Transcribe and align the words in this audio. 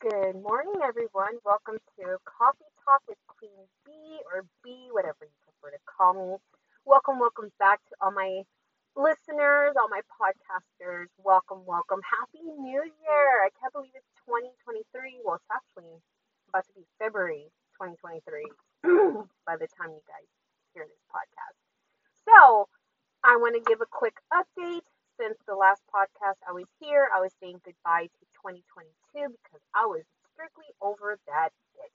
Good 0.00 0.40
morning, 0.40 0.80
everyone. 0.80 1.36
Welcome 1.44 1.76
to 2.00 2.16
Coffee 2.24 2.72
Talk 2.88 3.04
with 3.04 3.20
Queen 3.28 3.68
B 3.84 3.92
or 4.32 4.48
B, 4.64 4.88
whatever 4.96 5.28
you 5.28 5.36
prefer 5.44 5.76
to 5.76 5.82
call 5.84 6.16
me. 6.16 6.40
Welcome, 6.88 7.20
welcome 7.20 7.52
back 7.60 7.84
to 7.92 7.94
all 8.00 8.10
my 8.10 8.48
listeners, 8.96 9.76
all 9.76 9.92
my 9.92 10.00
podcasters. 10.08 11.12
Welcome, 11.20 11.68
welcome. 11.68 12.00
Happy 12.00 12.40
New 12.40 12.80
Year. 12.80 13.44
I 13.44 13.52
can't 13.60 13.76
believe 13.76 13.92
it's 13.92 14.08
2023. 14.24 15.20
Well, 15.20 15.36
it's 15.36 15.52
actually 15.52 15.92
about 16.48 16.64
to 16.64 16.72
be 16.72 16.88
February 16.96 17.52
2023 17.76 18.24
by 19.44 19.60
the 19.60 19.68
time 19.76 19.92
you 19.92 20.00
guys 20.08 20.24
hear 20.72 20.88
this 20.88 21.04
podcast. 21.12 21.60
So, 22.24 22.72
I 23.20 23.36
want 23.36 23.52
to 23.52 23.60
give 23.68 23.84
a 23.84 23.90
quick 23.92 24.16
update 24.32 24.88
since 25.20 25.36
the 25.44 25.52
last 25.52 25.84
podcast 25.92 26.40
I 26.48 26.56
was 26.56 26.64
here, 26.80 27.12
I 27.12 27.20
was 27.20 27.36
saying 27.44 27.60
goodbye 27.60 28.08
to 28.08 28.24
2022 28.40 28.88
because 29.36 29.60
I 29.76 29.84
was 29.84 30.00
strictly 30.32 30.72
over 30.80 31.20
that 31.28 31.52
bitch. 31.76 31.92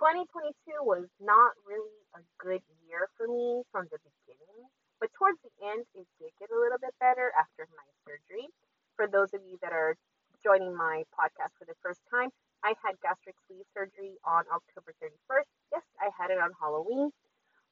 2022 0.00 0.56
was 0.80 1.04
not 1.20 1.52
really 1.68 2.00
a 2.16 2.24
good 2.40 2.64
year 2.88 3.12
for 3.20 3.28
me 3.28 3.68
from 3.68 3.84
the 3.92 4.00
beginning, 4.00 4.64
but 4.96 5.12
towards 5.12 5.36
the 5.44 5.52
end, 5.60 5.84
it 5.92 6.08
did 6.16 6.32
get 6.40 6.48
a 6.48 6.56
little 6.56 6.80
bit 6.80 6.96
better 7.04 7.36
after 7.36 7.68
my 7.76 7.84
surgery. 8.08 8.48
For 8.96 9.04
those 9.12 9.36
of 9.36 9.44
you 9.44 9.60
that 9.60 9.76
are 9.76 10.00
joining 10.40 10.72
my 10.72 11.04
podcast 11.12 11.52
for 11.60 11.68
the 11.68 11.76
first 11.84 12.00
time, 12.08 12.32
I 12.64 12.72
had 12.80 12.96
gastric 13.04 13.36
sleeve 13.44 13.68
surgery 13.76 14.16
on 14.24 14.48
October 14.48 14.96
31st. 15.04 15.52
Yes, 15.68 15.84
I 16.00 16.08
had 16.16 16.32
it 16.32 16.40
on 16.40 16.56
Halloween. 16.56 17.12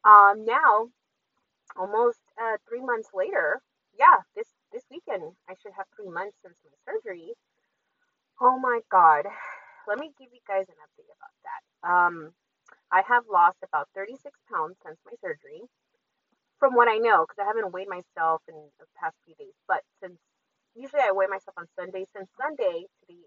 Um, 0.05 0.45
now, 0.45 0.93
almost 1.81 2.21
uh, 2.37 2.61
three 2.69 2.85
months 2.85 3.09
later, 3.17 3.65
yeah, 3.97 4.21
this 4.37 4.53
this 4.73 4.85
weekend. 4.91 5.37
I 5.49 5.55
should 5.61 5.73
have 5.77 5.87
three 5.95 6.09
months 6.09 6.37
since 6.43 6.57
my 6.65 6.73
surgery. 6.89 7.33
Oh 8.41 8.59
my 8.59 8.81
God. 8.91 9.27
Let 9.87 9.99
me 9.99 10.13
give 10.19 10.29
you 10.33 10.41
guys 10.49 10.67
an 10.69 10.79
update 10.81 11.13
about 11.13 11.37
that. 11.45 11.63
Um, 11.85 12.33
I 12.91 13.03
have 13.09 13.25
lost 13.31 13.59
about 13.63 13.89
36 13.95 14.19
pounds 14.53 14.77
since 14.85 14.99
my 15.05 15.13
surgery, 15.21 15.63
from 16.59 16.75
what 16.75 16.89
I 16.89 16.99
know, 16.99 17.27
because 17.27 17.43
I 17.43 17.47
haven't 17.49 17.73
weighed 17.73 17.89
myself 17.89 18.43
in 18.49 18.57
the 18.79 18.87
past 19.01 19.17
few 19.25 19.35
days. 19.37 19.55
But 19.69 19.83
since 20.03 20.19
usually 20.75 21.03
I 21.03 21.13
weigh 21.13 21.29
myself 21.29 21.57
on 21.59 21.67
Sunday, 21.79 22.05
since 22.15 22.29
Sunday 22.41 22.87
to 22.89 23.03
the, 23.09 23.21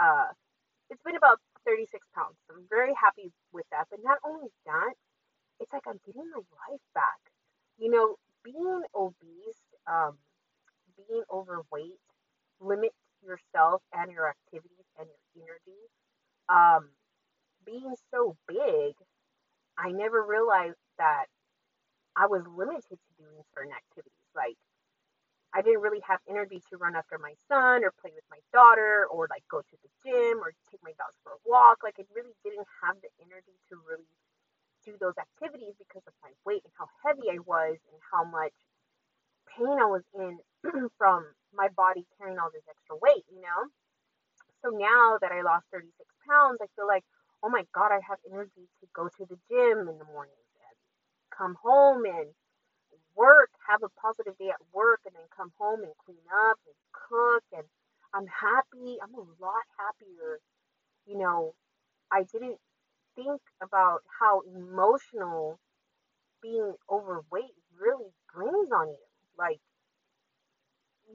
uh, 0.00 0.30
it's 0.90 1.02
been 1.02 1.16
about 1.16 1.40
36 1.66 2.06
pounds. 2.14 2.36
I'm 2.50 2.64
very 2.70 2.92
happy 2.94 3.32
with 3.52 3.66
that. 3.72 3.86
But 3.90 4.00
not 4.04 4.18
only 4.24 4.48
that, 4.66 4.94
it's 5.60 5.72
like 5.72 5.86
I'm 5.86 6.00
getting 6.06 6.28
my 6.30 6.42
life 6.68 6.84
back. 6.94 7.20
You 7.78 7.90
know, 7.90 8.16
being 8.44 8.82
obese, 8.94 9.62
um, 9.86 10.18
being 10.96 11.22
overweight 11.30 12.00
limits 12.60 12.96
yourself 13.24 13.82
and 13.92 14.10
your 14.10 14.28
activities 14.28 14.86
and 14.98 15.08
your 15.08 15.46
energy. 15.46 15.80
Um, 16.48 16.90
being 17.64 17.94
so 18.10 18.36
big, 18.48 18.94
I 19.78 19.90
never 19.90 20.22
realized 20.22 20.80
that 20.98 21.26
I 22.16 22.26
was 22.26 22.42
limited 22.46 22.98
to 22.98 23.10
doing 23.16 23.42
certain 23.54 23.72
activities. 23.72 24.28
Like, 24.36 24.58
I 25.54 25.60
didn't 25.60 25.84
really 25.84 26.00
have 26.08 26.20
energy 26.28 26.60
to 26.72 26.80
run 26.80 26.96
after 26.96 27.18
my 27.20 27.36
son 27.48 27.84
or 27.84 27.92
play 28.00 28.12
with 28.16 28.24
my 28.32 28.40
daughter 28.52 29.04
or 29.12 29.28
like 29.28 29.44
go 29.52 29.60
to 29.60 29.76
the 29.84 29.90
gym 30.00 30.40
or 30.40 30.56
take 30.72 30.80
my 30.80 30.96
dogs 30.96 31.16
for 31.22 31.36
a 31.36 31.42
walk. 31.44 31.84
Like, 31.84 31.96
I 32.00 32.04
really 32.16 32.36
didn't 32.44 32.68
have 32.80 32.96
the 33.00 33.12
energy 33.20 33.56
to 33.68 33.76
really 33.84 34.08
do 34.84 34.96
those 34.98 35.16
activities 35.16 35.76
because 35.78 36.02
of 36.08 36.14
my 36.24 36.32
weight 36.44 36.64
and 36.64 36.74
how 36.76 36.88
heavy 37.04 37.30
I 37.30 37.38
was 37.44 37.78
and 37.92 38.00
how 38.10 38.24
much 38.24 38.56
pain 39.56 39.78
I 39.80 39.86
was 39.86 40.02
in 40.14 40.38
from 40.98 41.26
my 41.54 41.68
body 41.76 42.06
carrying 42.18 42.38
all 42.38 42.50
this 42.52 42.64
extra 42.68 42.96
weight, 42.96 43.24
you 43.30 43.40
know? 43.42 43.68
So 44.64 44.70
now 44.70 45.18
that 45.20 45.32
I 45.32 45.42
lost 45.42 45.66
36 45.72 45.92
pounds, 46.28 46.58
I 46.62 46.66
feel 46.76 46.86
like, 46.86 47.04
oh 47.42 47.50
my 47.50 47.64
God, 47.74 47.90
I 47.92 48.00
have 48.08 48.18
energy 48.30 48.68
to 48.80 48.86
go 48.94 49.08
to 49.08 49.24
the 49.26 49.38
gym 49.50 49.88
in 49.88 49.98
the 49.98 50.08
mornings 50.08 50.50
and 50.62 50.76
come 51.36 51.56
home 51.62 52.04
and 52.06 52.30
work, 53.16 53.50
have 53.68 53.82
a 53.82 53.90
positive 54.00 54.38
day 54.38 54.50
at 54.50 54.62
work, 54.72 55.00
and 55.06 55.14
then 55.14 55.28
come 55.36 55.52
home 55.58 55.82
and 55.82 55.92
clean 56.04 56.24
up 56.50 56.58
and 56.66 56.76
cook. 56.92 57.44
And 57.52 57.66
I'm 58.14 58.26
happy. 58.26 58.98
I'm 59.02 59.14
a 59.14 59.26
lot 59.42 59.64
happier. 59.78 60.40
You 61.06 61.18
know, 61.18 61.54
I 62.12 62.24
didn't 62.32 62.58
think 63.16 63.40
about 63.62 64.00
how 64.20 64.42
emotional 64.46 65.58
being 66.42 66.74
overweight 66.90 67.56
really 67.78 68.10
brings 68.34 68.70
on 68.72 68.88
you. 68.88 69.11
Like, 69.38 69.60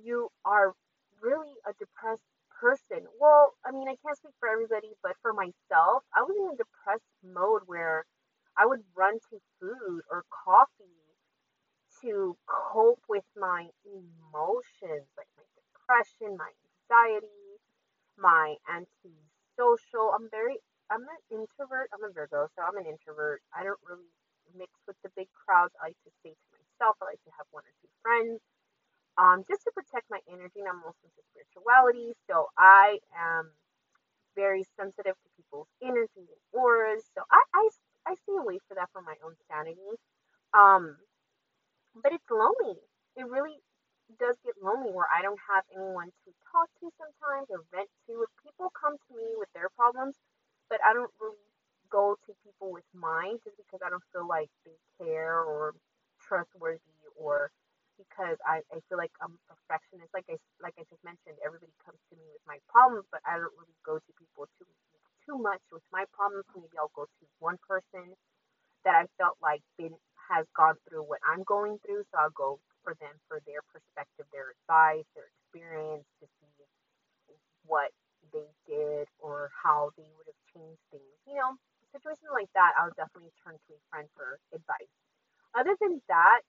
you 0.03 0.29
are 0.45 0.73
really 1.21 1.53
a 1.65 1.73
depressed 1.79 2.21
person. 2.59 3.07
Well, 3.19 3.53
I 3.65 3.71
mean, 3.71 3.87
I 3.87 3.95
can't 4.03 4.17
speak 4.17 4.33
for 4.39 4.49
everybody, 4.49 4.93
but 5.03 5.13
for 5.21 5.33
myself, 5.33 6.03
I 6.15 6.21
was 6.21 6.35
in 6.37 6.53
a 6.53 6.57
depressed 6.57 7.13
mode 7.23 7.63
where 7.65 8.05
I 8.57 8.65
would 8.65 8.81
run 8.95 9.19
to 9.29 9.37
food 9.59 10.01
or 10.09 10.23
coffee 10.29 10.97
to 12.01 12.37
cope 12.45 13.01
with 13.09 13.25
my 13.35 13.69
emotions, 13.85 15.09
like 15.17 15.29
my 15.37 15.45
depression, 15.57 16.37
my 16.37 16.49
anxiety, 16.49 17.57
my 18.17 18.55
anti-social. 18.69 20.13
I'm 20.13 20.29
very, 20.29 20.57
I'm 20.89 21.01
an 21.01 21.21
introvert. 21.31 21.89
I'm 21.93 22.03
a 22.05 22.13
Virgo, 22.13 22.49
so 22.55 22.61
I'm 22.61 22.77
an 22.77 22.85
introvert. 22.85 23.41
I 23.53 23.63
don't 23.63 23.81
really 23.87 24.09
mix 24.57 24.71
with 24.87 24.97
the 25.03 25.09
big 25.15 25.27
crowds. 25.33 25.73
I 25.81 25.89
like 25.89 26.01
to 26.05 26.11
stay 26.21 26.33
to 26.33 26.56
myself. 26.77 26.97
I 27.01 27.05
like 27.05 27.23
to 27.25 27.33
have 27.37 27.47
one 27.51 27.63
or 27.65 27.73
two 27.81 27.89
friends 28.01 28.39
um, 29.17 29.43
just 29.49 29.63
to 29.65 29.71
protect 29.73 30.09
my 30.09 30.19
energy. 30.29 30.61
And 30.61 30.69
I'm 30.69 30.83
also 30.85 31.01
into 31.09 31.23
spirituality, 31.33 32.13
so 32.29 32.47
I 32.57 32.99
am 33.17 33.51
very 34.37 34.63
sensitive 34.77 35.17
to 35.17 35.29
people's 35.37 35.69
energy 35.81 36.29
and 36.29 36.41
auras. 36.53 37.03
So 37.17 37.25
I, 37.31 37.41
I, 37.53 37.63
I 38.07 38.13
stay 38.23 38.37
away 38.37 38.59
for 38.69 38.75
that 38.75 38.89
for 38.93 39.01
my 39.01 39.15
own 39.25 39.33
sanity. 39.49 39.97
Um, 40.53 40.97
but 41.95 42.13
it's 42.13 42.29
lonely. 42.29 42.77
It 43.17 43.25
really 43.27 43.59
does 44.19 44.37
get 44.45 44.55
lonely 44.61 44.93
where 44.93 45.09
I 45.11 45.21
don't 45.21 45.39
have 45.49 45.65
anyone 45.73 46.13
to 46.25 46.29
talk 46.53 46.69
to 46.79 46.93
sometimes 46.95 47.49
or 47.49 47.65
vent 47.73 47.89
to. 48.07 48.23
If 48.23 48.31
people 48.45 48.71
come 48.77 48.95
to 48.95 49.11
me 49.17 49.35
with 49.37 49.49
their 49.53 49.69
problems, 49.75 50.15
but 50.69 50.79
I 50.85 50.93
don't 50.93 51.11
really 51.19 51.41
go 51.91 52.15
to 52.27 52.31
people 52.45 52.71
with 52.71 52.85
mine 52.93 53.39
just 53.43 53.57
because 53.57 53.81
I 53.83 53.89
don't 53.89 54.03
feel 54.13 54.27
like 54.27 54.49
they 54.65 54.77
care 55.01 55.41
or 55.41 55.73
trustworthy 56.27 56.99
or 57.17 57.49
because 57.97 58.37
I, 58.45 58.61
I 58.69 58.77
feel 58.89 58.99
like 59.01 59.13
I'm 59.23 59.33
a 59.33 59.43
perfectionist. 59.49 60.13
Like 60.13 60.29
I 60.29 60.37
like 60.61 60.75
I 60.77 60.85
just 60.91 61.01
mentioned, 61.07 61.39
everybody 61.41 61.73
comes 61.81 61.99
to 62.11 62.15
me 62.19 62.27
with 62.29 62.43
my 62.45 62.59
problems, 62.69 63.07
but 63.09 63.23
I 63.25 63.39
don't 63.41 63.55
really 63.57 63.79
go 63.87 63.97
to 63.97 64.11
people 64.19 64.45
too 64.59 64.69
too 65.25 65.39
much 65.39 65.63
with 65.73 65.83
my 65.91 66.05
problems. 66.13 66.45
Maybe 66.55 66.75
I'll 66.77 66.93
go 66.95 67.07
to 67.07 67.23
one 67.39 67.57
person 67.65 68.13
that 68.85 68.95
I 68.95 69.05
felt 69.17 69.37
like 69.41 69.61
been 69.77 69.95
has 70.31 70.45
gone 70.55 70.75
through 70.87 71.03
what 71.07 71.19
I'm 71.23 71.43
going 71.47 71.79
through, 71.85 72.03
so 72.11 72.19
I'll 72.19 72.35
go 72.35 72.59
for 72.83 72.95
them 72.99 73.15
for 73.27 73.39
their 73.47 73.63
perspective, 73.71 74.27
their 74.31 74.53
advice, 74.59 75.07
their 75.15 75.31
experience 75.31 76.05
to 76.21 76.27
see 76.39 76.51
what 77.65 77.91
they 78.33 78.47
did 78.67 79.07
or 79.19 79.49
how 79.55 79.91
they 79.97 80.07
would 80.17 80.27
have 80.27 80.43
changed 80.53 80.83
things. 80.91 81.15
You 81.27 81.35
know, 81.39 81.55
situations 81.91 82.31
like 82.31 82.51
that, 82.55 82.75
I'll 82.79 82.95
definitely 82.95 83.31
turn 83.43 83.55
to 83.55 83.71
a 83.75 83.81
friend 83.91 84.07
for 84.15 84.39
advice. 84.55 84.93
Other 85.57 85.73
than 85.81 86.01
that, 86.07 86.41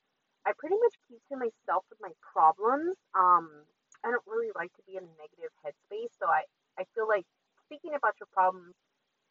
I 0.45 0.53
pretty 0.61 0.77
much 0.77 0.93
keep 1.09 1.25
to 1.33 1.37
myself 1.41 1.89
with 1.89 1.97
my 2.05 2.13
problems. 2.21 3.01
Um, 3.17 3.65
I 4.05 4.13
don't 4.13 4.29
really 4.29 4.53
like 4.53 4.69
to 4.77 4.85
be 4.85 5.01
in 5.01 5.09
a 5.09 5.15
negative 5.17 5.51
headspace, 5.65 6.13
so 6.21 6.29
I, 6.29 6.45
I 6.77 6.85
feel 6.93 7.09
like 7.09 7.25
speaking 7.65 7.97
about 7.97 8.21
your 8.21 8.29
problems 8.37 8.77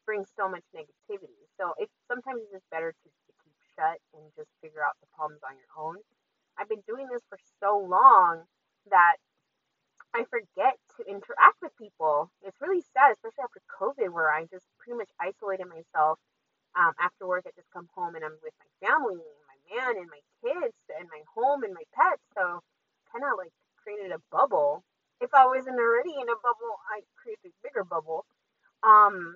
brings 0.06 0.34
so 0.34 0.50
much 0.50 0.66
negativity. 0.74 1.38
So 1.62 1.78
it's 1.78 1.94
sometimes 2.10 2.42
it's 2.42 2.58
just 2.58 2.70
better 2.74 2.90
to, 2.90 3.08
to 3.08 3.32
keep 3.44 3.54
shut 3.78 4.02
and 4.18 4.24
just 4.34 4.50
figure 4.66 4.82
out 4.82 4.98
the 5.04 5.12
problems 5.14 5.46
on 5.46 5.54
your 5.60 5.72
own. 5.78 6.02
I've 6.58 6.72
been 6.72 6.84
doing 6.90 7.06
this 7.12 7.22
for 7.30 7.38
so 7.62 7.78
long 7.78 8.50
that 8.90 9.22
I 10.16 10.26
forget 10.32 10.80
to 10.98 11.06
interact 11.06 11.62
with 11.62 11.76
people. 11.78 12.32
It's 12.42 12.58
really 12.64 12.82
sad, 12.96 13.14
especially 13.14 13.46
after 13.46 13.62
COVID, 13.70 14.10
where 14.10 14.34
I 14.34 14.50
just 14.50 14.66
pretty 14.82 14.98
much 14.98 15.12
isolated 15.22 15.70
myself. 15.70 16.18
Um, 16.74 16.94
after 16.98 17.28
work, 17.28 17.46
I 17.46 17.52
just 17.54 17.70
come 17.70 17.90
home 17.94 18.16
and 18.16 18.24
I'm 18.24 18.38
with 18.42 18.54
my 18.58 18.70
family 18.82 19.18
man 19.72 19.98
and 19.98 20.10
my 20.10 20.24
kids 20.44 20.76
and 20.98 21.08
my 21.10 21.22
home 21.36 21.64
and 21.64 21.74
my 21.74 21.86
pets. 21.96 22.24
So 22.38 22.62
kind 23.12 23.26
of 23.26 23.38
like 23.38 23.52
created 23.82 24.12
a 24.12 24.22
bubble. 24.32 24.84
If 25.22 25.34
I 25.34 25.46
wasn't 25.46 25.80
already 25.80 26.14
in 26.14 26.30
a 26.30 26.40
bubble, 26.44 26.78
I 26.92 27.02
created 27.18 27.52
a 27.52 27.60
bigger 27.64 27.84
bubble. 27.84 28.26
Um, 28.84 29.36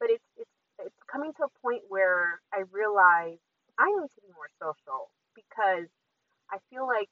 but 0.00 0.10
it's 0.10 0.24
it's 0.36 0.56
it's 0.80 1.02
coming 1.10 1.32
to 1.38 1.44
a 1.44 1.54
point 1.62 1.82
where 1.88 2.40
I 2.52 2.64
realize 2.72 3.38
I 3.78 3.86
need 3.86 4.10
to 4.10 4.20
be 4.22 4.32
more 4.34 4.50
social 4.58 5.10
because 5.34 5.88
I 6.50 6.58
feel 6.70 6.86
like 6.86 7.10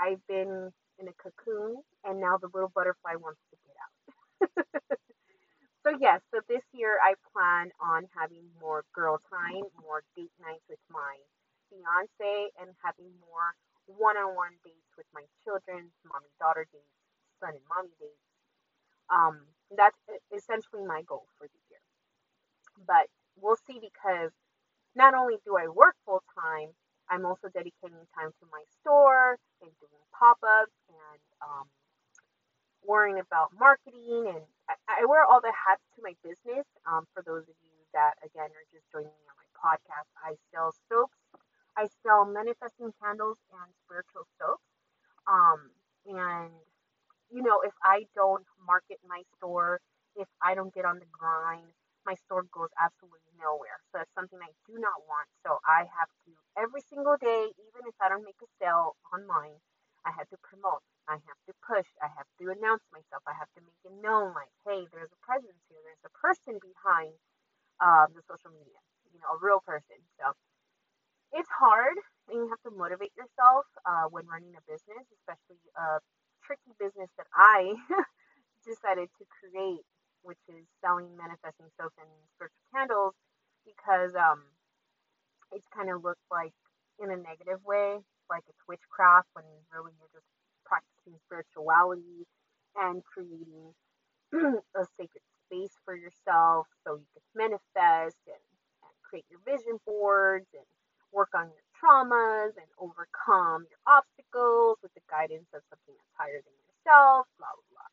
I've 0.00 0.24
been 0.26 0.72
in 0.98 1.08
a 1.08 1.16
cocoon 1.20 1.82
and 2.04 2.20
now 2.20 2.38
the 2.38 2.48
little 2.52 2.72
butterfly 2.74 3.16
wants 3.16 3.40
to 3.50 3.56
get 3.64 3.76
out. 3.78 4.98
so 5.84 5.96
yes, 6.00 6.20
so 6.32 6.40
this 6.48 6.62
year 6.72 6.98
I 7.02 7.14
plan 7.32 7.70
on 7.80 8.08
having 8.16 8.44
more 8.60 8.84
girl 8.94 9.20
time, 9.30 9.64
more 9.82 10.02
date 10.16 10.32
nights 10.40 10.64
with 10.68 10.80
my 10.90 11.16
fiance 11.70 12.50
and 12.60 12.74
having 12.82 13.08
more 13.22 13.54
one-on-one 13.86 14.58
dates 14.62 14.92
with 14.98 15.06
my 15.14 15.24
children, 15.42 15.90
mommy 16.04 16.30
daughter 16.38 16.66
dates, 16.70 16.98
son 17.38 17.54
and 17.54 17.66
mommy 17.70 17.94
dates. 17.98 18.26
Um, 19.10 19.46
that 19.74 19.94
essentially 20.34 20.82
my 20.86 21.02
goal 21.02 21.26
for 21.38 21.46
the 21.46 21.60
year. 21.70 21.82
But 22.86 23.06
we'll 23.38 23.58
see 23.66 23.78
because 23.78 24.30
not 24.94 25.14
only 25.14 25.38
do 25.46 25.56
I 25.56 25.66
work 25.68 25.94
full 26.06 26.22
time, 26.34 26.74
I'm 27.10 27.26
also 27.26 27.50
dedicating 27.50 28.06
time 28.14 28.30
to 28.38 28.44
my 28.54 28.62
store 28.80 29.34
and 29.62 29.70
doing 29.82 30.02
pop 30.14 30.38
ups 30.42 30.78
and 30.86 31.22
um, 31.42 31.66
worrying 32.86 33.18
about 33.18 33.50
marketing. 33.58 34.30
And 34.30 34.46
I, 34.70 35.02
I, 35.02 35.04
wear 35.06 35.26
all 35.26 35.42
the 35.42 35.52
hats 35.54 35.82
to 35.98 36.02
my 36.02 36.14
business. 36.22 36.66
Um, 36.86 37.06
for 37.14 37.22
those 37.26 37.42
of 37.50 37.56
you 37.66 37.74
that, 37.94 38.14
again, 38.22 38.50
are 38.54 38.68
just 38.70 38.86
joining 38.94 39.10
me 39.10 39.26
on 39.26 39.36
my 39.38 39.50
podcast, 39.58 40.06
I 40.22 40.38
sell 40.54 40.70
soaps, 40.86 41.18
I 41.76 41.88
sell 42.02 42.24
manifesting 42.26 42.92
candles 43.02 43.38
and 43.52 43.68
spiritual 43.86 44.26
soaps. 44.38 44.64
Um, 45.26 45.70
and, 46.06 46.52
you 47.30 47.42
know, 47.42 47.60
if 47.62 47.74
I 47.84 48.06
don't 48.14 48.46
market 48.66 48.98
my 49.06 49.22
store, 49.36 49.80
if 50.16 50.28
I 50.42 50.54
don't 50.54 50.74
get 50.74 50.84
on 50.84 50.98
the 50.98 51.08
grind, 51.12 51.70
my 52.06 52.16
store 52.26 52.48
goes 52.50 52.72
absolutely 52.80 53.34
nowhere. 53.38 53.78
So 53.92 54.00
that's 54.00 54.12
something 54.16 54.40
I 54.40 54.50
do 54.66 54.80
not 54.80 55.04
want. 55.06 55.28
So 55.44 55.60
I 55.68 55.86
have 55.86 56.10
to 56.26 56.30
every 56.56 56.80
single 56.88 57.16
day, 57.20 57.52
even 57.60 57.86
if 57.86 57.94
I 58.00 58.08
don't 58.08 58.24
make 58.24 58.40
a 58.42 58.50
sale 58.58 58.96
online, 59.12 59.60
I 60.04 60.10
have 60.16 60.28
to 60.32 60.38
promote. 60.40 60.82
I 61.08 61.20
have 61.20 61.40
to 61.46 61.54
push. 61.60 61.86
I 62.00 62.08
have 62.16 62.26
to 62.40 62.50
announce 62.50 62.84
myself. 62.90 63.20
I 63.28 63.36
have 63.36 63.50
to 63.58 63.62
make 63.62 63.76
it 63.84 63.92
known, 64.00 64.32
like, 64.32 64.50
hey, 64.64 64.88
there's 64.90 65.12
a 65.12 65.20
presence 65.20 65.60
here. 65.68 65.80
There's 65.84 66.06
a 66.06 66.14
person 66.16 66.56
behind 66.62 67.12
um, 67.84 68.14
the 68.16 68.24
social 68.24 68.50
media. 68.50 68.80
You 69.12 69.20
know, 69.20 69.36
a 69.36 69.40
real 69.42 69.60
person. 69.60 69.98
So 70.16 70.32
it's 71.32 71.50
hard, 71.50 71.96
and 72.28 72.38
you 72.38 72.48
have 72.50 72.62
to 72.66 72.72
motivate 72.76 73.12
yourself 73.16 73.66
uh, 73.86 74.06
when 74.10 74.26
running 74.26 74.54
a 74.56 74.62
business, 74.70 75.04
especially 75.20 75.60
a 75.76 76.00
tricky 76.44 76.72
business 76.78 77.10
that 77.18 77.26
I 77.34 77.74
decided 78.66 79.08
to 79.18 79.24
create 79.40 79.84
which 80.22 80.40
is 80.52 80.66
selling 80.84 81.08
manifesting 81.16 81.66
soap 81.80 81.94
and 81.96 82.10
spiritual 82.36 82.66
candles, 82.74 83.14
because 83.64 84.12
um, 84.16 84.44
it's 85.52 85.66
kind 85.74 85.90
of 85.90 86.04
looked 86.04 86.24
like 86.30 86.54
in 87.02 87.10
a 87.10 87.16
negative 87.16 87.60
way, 87.64 87.98
like 88.30 88.44
it's 88.48 88.62
witchcraft 88.68 89.28
when 89.34 89.44
really 89.72 89.92
you're 89.98 90.12
just 90.14 90.28
practicing 90.66 91.16
spirituality 91.26 92.26
and 92.76 93.02
creating 93.04 93.72
a 94.34 94.84
sacred 94.98 95.24
space 95.46 95.74
for 95.84 95.96
yourself 95.96 96.66
so 96.86 96.96
you 97.00 97.08
can 97.14 97.24
manifest 97.34 98.18
and, 98.28 98.44
and 98.84 98.94
create 99.02 99.26
your 99.30 99.40
vision 99.46 99.78
boards 99.86 100.46
and 100.54 100.66
work 101.12 101.30
on 101.34 101.50
your 101.50 101.64
traumas 101.76 102.54
and 102.56 102.68
overcome 102.78 103.66
your 103.68 103.82
obstacles 103.86 104.78
with 104.82 104.92
the 104.94 105.04
guidance 105.10 105.48
of 105.54 105.62
something 105.68 105.94
that's 105.96 106.14
higher 106.16 106.40
than 106.42 106.56
yourself, 106.64 107.26
blah, 107.38 107.50
blah, 107.50 107.70
blah. 107.72 107.90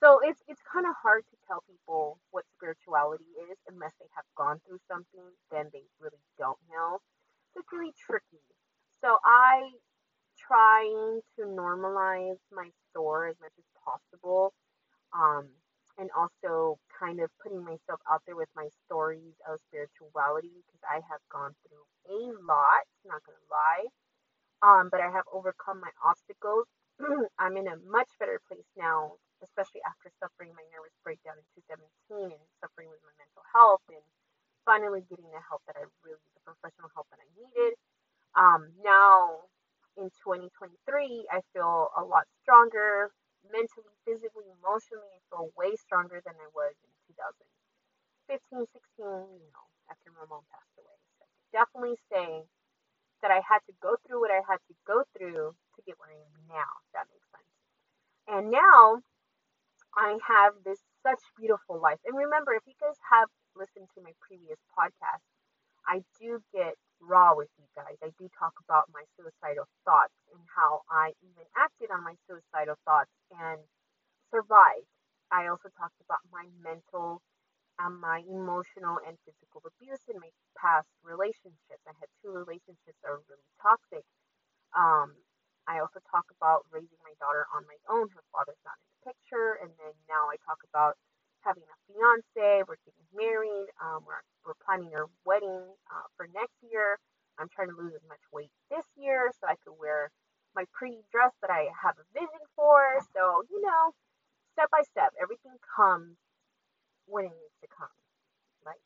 So 0.00 0.20
it's 0.20 0.42
it's 0.46 0.60
kind 0.60 0.84
of 0.84 0.92
hard 1.00 1.24
to 1.32 1.36
tell 1.48 1.64
people 1.64 2.20
what 2.30 2.44
spirituality 2.52 3.32
is 3.48 3.56
unless 3.68 3.96
they 3.98 4.08
have 4.12 4.28
gone 4.36 4.60
through 4.66 4.80
something, 4.88 5.24
then 5.50 5.72
they 5.72 5.88
really 6.00 6.20
don't 6.36 6.60
know. 6.68 7.00
So 7.54 7.60
it's 7.60 7.72
really 7.72 7.96
tricky. 7.96 8.44
So 9.00 9.16
I 9.24 9.72
trying 10.36 11.20
to 11.38 11.46
normalize 11.46 12.38
my 12.52 12.68
store 12.90 13.28
as 13.28 13.36
much 13.40 13.52
as 13.58 13.64
possible. 13.80 14.52
Um, 15.16 15.48
and 15.98 16.10
also 16.16 16.78
kind 16.92 17.20
of 17.20 17.30
putting 17.42 17.64
myself 17.64 18.00
out 18.10 18.22
there 18.26 18.36
with 18.36 18.50
my 18.54 18.68
stories 18.86 19.34
of 19.48 19.60
spirituality 19.68 20.52
because 20.66 20.82
I 20.84 21.00
have 21.08 21.20
gone 21.32 21.54
through 21.64 21.84
a 22.08 22.32
lot, 22.44 22.84
not 23.04 23.22
gonna 23.24 23.48
lie. 23.50 23.86
Um, 24.62 24.88
but 24.90 25.00
I 25.00 25.10
have 25.10 25.24
overcome 25.32 25.80
my 25.80 25.92
obstacles. 26.04 26.66
I'm 27.38 27.56
in 27.56 27.68
a 27.68 27.76
much 27.88 28.08
better 28.18 28.40
place 28.48 28.68
now 28.76 29.16
especially 29.42 29.82
after 29.84 30.08
suffering 30.16 30.52
my 30.56 30.64
nervous 30.72 30.94
breakdown 31.04 31.36
in 31.36 31.44
2017 31.68 32.32
and 32.32 32.44
suffering 32.60 32.88
with 32.88 33.02
my 33.04 33.12
mental 33.20 33.44
health 33.52 33.84
and 33.92 34.04
finally 34.64 35.04
getting 35.08 35.28
the 35.32 35.42
help 35.44 35.60
that 35.68 35.76
I 35.76 35.84
really, 36.04 36.22
the 36.36 36.42
professional 36.44 36.88
help 36.96 37.08
that 37.12 37.20
I 37.20 37.28
needed. 37.36 37.76
Um, 38.36 38.72
now 38.84 39.48
in 39.96 40.08
2023, 40.24 41.28
I 41.32 41.40
feel 41.52 41.92
a 41.96 42.04
lot 42.04 42.28
stronger 42.44 43.12
mentally, 43.52 43.94
physically, 44.04 44.48
emotionally. 44.60 45.10
I 45.14 45.20
feel 45.30 45.50
way 45.56 45.74
stronger 45.76 46.20
than 46.24 46.36
I 46.38 46.48
was 46.54 46.74
in 46.82 46.92
2015, 47.14 48.66
16, 48.70 49.40
you 49.40 49.50
know, 49.52 49.66
after 49.90 50.10
my 50.14 50.26
mom 50.28 50.44
passed 50.50 50.74
away. 50.78 50.96
So 51.18 51.24
I 51.24 51.28
can 51.30 51.46
definitely 51.54 51.98
say 52.10 52.28
that 53.22 53.30
I 53.30 53.40
had 53.42 53.60
to 53.66 53.74
go 53.80 53.96
through 54.04 54.20
what 54.20 54.30
I 54.34 54.42
had 54.44 54.60
to 54.68 54.74
go 54.86 55.04
through 55.16 55.54
to 55.56 55.78
get 55.86 55.98
where 55.98 56.12
I 56.12 56.20
am 56.20 56.36
now, 56.48 56.70
if 56.84 56.90
that 56.94 57.08
makes 57.10 57.28
sense. 57.32 57.52
And 58.28 58.50
now 58.50 59.02
I 59.96 60.18
have 60.26 60.52
this 60.64 60.80
such 61.02 61.22
beautiful 61.38 61.80
life. 61.80 61.98
And 62.04 62.16
remember, 62.16 62.52
if 62.54 62.66
you 62.66 62.74
guys 62.80 62.98
have 63.10 63.28
listened 63.56 63.88
to 63.94 64.02
my 64.04 64.12
previous 64.20 64.58
podcast, 64.76 65.24
I 65.86 66.02
do 66.20 66.42
get 66.52 66.74
raw 67.00 67.34
with 67.34 67.48
you 67.58 67.66
guys. 67.74 67.96
I 68.02 68.10
do 68.18 68.28
talk 68.38 68.52
about 68.64 68.90
my 68.92 69.04
suicidal 69.16 69.68
thoughts 69.84 70.16
and 70.32 70.42
how 70.54 70.82
I 70.90 71.14
even 71.22 71.46
acted 71.56 71.90
on 71.90 72.04
my 72.04 72.16
suicidal 72.26 72.76
thoughts 72.84 73.12
and 73.30 73.60
survived. 74.30 74.90
I 75.30 75.48
also 75.48 75.70
talked 75.78 75.98
about 76.04 76.22
my 76.32 76.46
mental 76.62 77.22
and 77.78 78.00
my 78.00 78.22
emotional 78.28 78.98
and 79.06 79.16
physical 79.24 79.62
abuse 79.66 80.02
in 80.08 80.18
my 80.20 80.30
past 80.56 80.88
relationships. 81.04 81.84
I 81.86 81.94
had 82.00 82.08
two 82.22 82.32
relationships 82.32 82.98
that 83.02 83.10
were 83.12 83.24
really 83.28 83.50
toxic. 83.60 84.04
Um, 84.74 85.16
I 85.66 85.80
also 85.82 86.00
talk 86.10 86.26
about 86.38 86.66
raising 86.70 86.98
my 87.02 87.14
daughter 87.18 87.46
on 87.54 87.66
my 87.66 87.78
own. 87.90 88.08
Her 88.14 88.24
father's 88.30 88.60
not 88.64 88.78
in 88.78 89.12
picture, 89.12 89.58
and 89.60 89.70
then 89.82 89.94
now 90.08 90.30
I 90.30 90.38
talk 90.46 90.62
about 90.70 90.94
having 91.42 91.66
a 91.66 91.78
fiance. 92.06 92.62
We're 92.68 92.78
getting 92.86 93.08
married. 93.14 93.68
Um, 93.82 94.04
we're 94.06 94.22
we're 94.44 94.58
planning 94.64 94.94
our 94.94 95.06
wedding 95.24 95.66
uh, 95.90 96.06
for 96.16 96.28
next 96.34 96.54
year. 96.62 96.98
I'm 97.38 97.48
trying 97.50 97.68
to 97.68 97.76
lose 97.76 97.92
as 97.94 98.04
much 98.08 98.22
weight 98.32 98.50
this 98.70 98.86
year 98.96 99.30
so 99.40 99.46
I 99.46 99.56
could 99.64 99.74
wear 99.78 100.10
my 100.54 100.64
pretty 100.72 101.02
dress 101.12 101.32
that 101.42 101.50
I 101.50 101.68
have 101.74 101.98
a 101.98 102.06
vision 102.14 102.42
for. 102.54 102.80
So 103.14 103.42
you 103.50 103.60
know, 103.62 103.92
step 104.54 104.70
by 104.70 104.82
step, 104.82 105.12
everything 105.20 105.52
comes 105.76 106.16
when 107.06 107.24
it 107.26 107.34
needs 107.34 107.58
to 107.62 107.68
come. 107.74 107.92
Like 108.64 108.80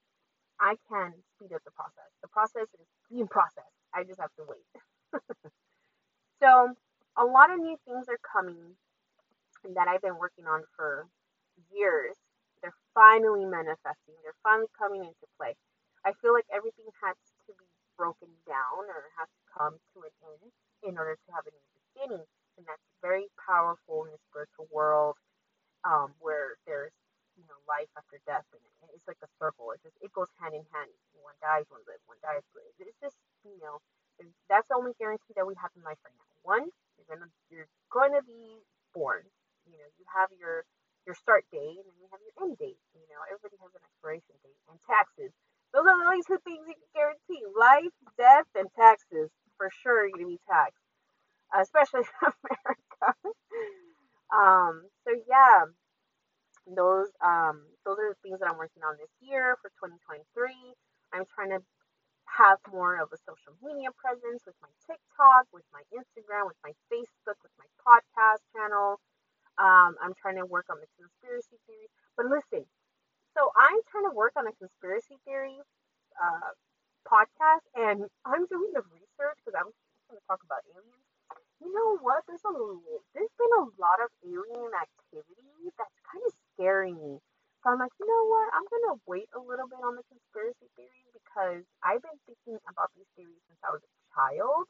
I 0.60 0.76
can 0.88 1.12
speed 1.36 1.52
up 1.54 1.62
the 1.64 1.72
process. 1.76 2.08
The 2.22 2.28
process 2.28 2.68
is 2.80 2.86
being 3.10 3.28
processed. 3.28 3.76
I 3.94 4.04
just 4.04 4.20
have 4.20 4.32
to 4.40 4.44
wait. 4.48 4.68
so 6.42 6.72
a 7.18 7.24
lot 7.24 7.50
of 7.52 7.58
new 7.60 7.76
things 7.84 8.06
are 8.08 8.20
coming 8.24 8.76
that 9.74 9.88
I've 9.88 10.00
been 10.00 10.16
working 10.16 10.46
on 10.46 10.62
for 10.76 11.06
years, 11.74 12.16
finally 12.94 13.44
manifesting. 13.46 14.16
They're 14.22 14.38
finally 14.42 14.70
coming 14.78 15.04
into 15.04 15.26
play. 15.38 15.54
I 16.06 16.12
feel 16.22 16.32
like 16.34 16.48
everything 16.52 16.88
has 17.04 17.16
to 17.48 17.52
be 17.54 17.68
broken 17.96 18.28
down 18.48 18.88
or 18.88 19.10
has 19.20 19.28
to 19.30 19.42
come 19.52 19.74
to 19.94 19.96
an 20.06 20.14
end 20.24 20.50
in 20.86 20.94
order 20.98 21.16
to 21.16 21.28
have 21.36 21.44
a 21.46 21.52
new 21.52 21.66
beginning. 21.94 22.24
And 22.58 22.64
that's 22.66 22.84
very 23.02 23.28
powerful 23.40 24.04
in 24.08 24.12
the 24.12 24.22
spiritual 24.30 24.68
world 24.72 25.16
um, 25.84 26.12
where 26.20 26.56
there's, 26.66 26.92
you 27.36 27.44
know, 27.48 27.56
life 27.68 27.90
after 27.96 28.20
death. 28.26 28.46
And 28.52 28.62
it's 28.94 29.06
like 29.08 29.20
a 29.24 29.30
circle. 29.40 29.72
It 29.72 29.80
just, 29.84 29.96
it 30.02 30.12
goes 30.12 30.28
hand 30.40 30.54
in 30.56 30.64
hand. 30.74 30.90
One 31.20 31.36
dies, 31.40 31.66
one 31.70 31.84
lives, 31.88 32.04
one 32.06 32.20
dies. 32.24 32.44
lives. 32.56 32.76
It's 32.80 33.00
just, 33.00 33.16
you 33.44 33.56
know, 33.62 33.80
that's 34.50 34.68
the 34.68 34.76
only 34.76 34.92
guarantee 35.00 35.32
that 35.36 35.46
we 35.46 35.54
have 35.60 35.72
in 35.76 35.82
life 35.84 36.00
right 36.04 36.16
now. 36.16 36.28
One, 36.44 36.66
you're 36.98 37.08
gonna, 37.08 37.30
you're 37.50 37.68
to 38.16 38.22
be 38.26 38.60
born 38.94 39.24
you 39.68 39.76
know, 39.78 39.88
you 39.98 40.04
have 40.14 40.30
your 40.38 40.64
your 41.06 41.16
start 41.16 41.44
date 41.52 41.78
and 41.80 41.86
then 41.86 41.96
you 42.00 42.08
have 42.12 42.20
your 42.22 42.36
end 42.44 42.58
date. 42.58 42.80
You 42.94 43.06
know, 43.10 43.22
everybody 43.28 43.56
has 43.62 43.72
an 43.74 43.82
expiration 43.84 44.36
date 44.44 44.60
and 44.70 44.78
taxes. 44.84 45.32
Those 45.72 45.86
are 45.86 45.96
the 45.98 46.06
only 46.08 46.24
two 46.26 46.40
things 46.44 46.64
you 46.66 46.74
can 46.76 46.90
guarantee: 46.94 47.42
life, 47.56 47.94
death, 48.18 48.48
and 48.56 48.68
taxes. 48.74 49.30
For 49.58 49.70
sure, 49.82 50.06
you're 50.08 50.16
gonna 50.18 50.34
be 50.36 50.42
taxed, 50.48 50.82
especially 51.54 52.02
in 52.22 52.32
America. 52.32 53.08
um, 54.32 54.88
so 55.06 55.12
yeah, 55.28 55.68
those 56.68 57.10
um 57.24 57.66
those 57.84 57.98
are 57.98 58.10
the 58.14 58.20
things 58.22 58.38
that 58.40 58.48
I'm 58.50 58.58
working 58.58 58.84
on 58.86 58.96
this 59.00 59.10
year 59.20 59.56
for 59.62 59.70
2023. 59.82 60.54
I'm 61.12 61.26
trying 61.34 61.50
to 61.50 61.60
have 62.30 62.58
more 62.70 63.00
of 63.02 63.10
a 63.12 63.18
social 63.26 63.56
media 63.58 63.90
presence 63.98 64.46
with 64.46 64.54
my 64.62 64.70
TikTok, 64.86 65.50
with 65.52 65.66
my 65.74 65.82
Instagram, 65.90 66.46
with 66.46 66.60
my 66.62 66.72
Facebook, 66.92 67.38
with 67.42 67.54
my 67.58 67.66
podcast 67.82 68.42
channel. 68.54 69.00
Um, 69.60 69.96
I'm 70.02 70.14
trying 70.16 70.36
to 70.40 70.46
work 70.46 70.66
on 70.72 70.78
the 70.80 70.88
conspiracy 70.96 71.60
theory. 71.68 71.88
But 72.16 72.26
listen, 72.32 72.64
so 73.36 73.52
I'm 73.56 73.80
trying 73.90 74.08
to 74.10 74.14
work 74.16 74.34
on 74.36 74.46
a 74.48 74.54
conspiracy 74.56 75.18
theory 75.24 75.58
uh, 76.18 76.52
podcast, 77.06 77.64
and 77.76 78.08
I'm 78.24 78.46
doing 78.48 78.72
the 78.74 78.84
research 78.92 79.38
because 79.44 79.56
I'm 79.58 79.70
going 80.08 80.18
to 80.20 80.26
talk 80.28 80.42
about 80.44 80.64
aliens. 80.72 81.08
You 81.60 81.70
know 81.72 81.98
what? 82.00 82.24
There's 82.28 82.44
a 82.44 82.52
there's 83.14 83.34
been 83.36 83.54
a 83.60 83.66
lot 83.80 84.00
of 84.00 84.08
alien 84.24 84.72
activity 84.74 85.70
that's 85.76 85.98
kind 86.08 86.24
of 86.24 86.32
scaring 86.54 86.96
me. 86.96 87.20
So 87.62 87.70
I'm 87.70 87.78
like, 87.78 87.92
you 88.00 88.08
know 88.08 88.24
what? 88.32 88.48
I'm 88.56 88.64
gonna 88.72 88.96
wait 89.06 89.28
a 89.36 89.40
little 89.40 89.68
bit 89.68 89.80
on 89.84 89.96
the 89.96 90.04
conspiracy 90.08 90.68
theories 90.76 91.08
because 91.12 91.64
I've 91.84 92.00
been 92.00 92.16
thinking 92.24 92.56
about 92.64 92.88
these 92.96 93.08
theories 93.16 93.44
since 93.48 93.60
I 93.60 93.72
was 93.76 93.84
a 93.84 93.92
child, 94.16 94.64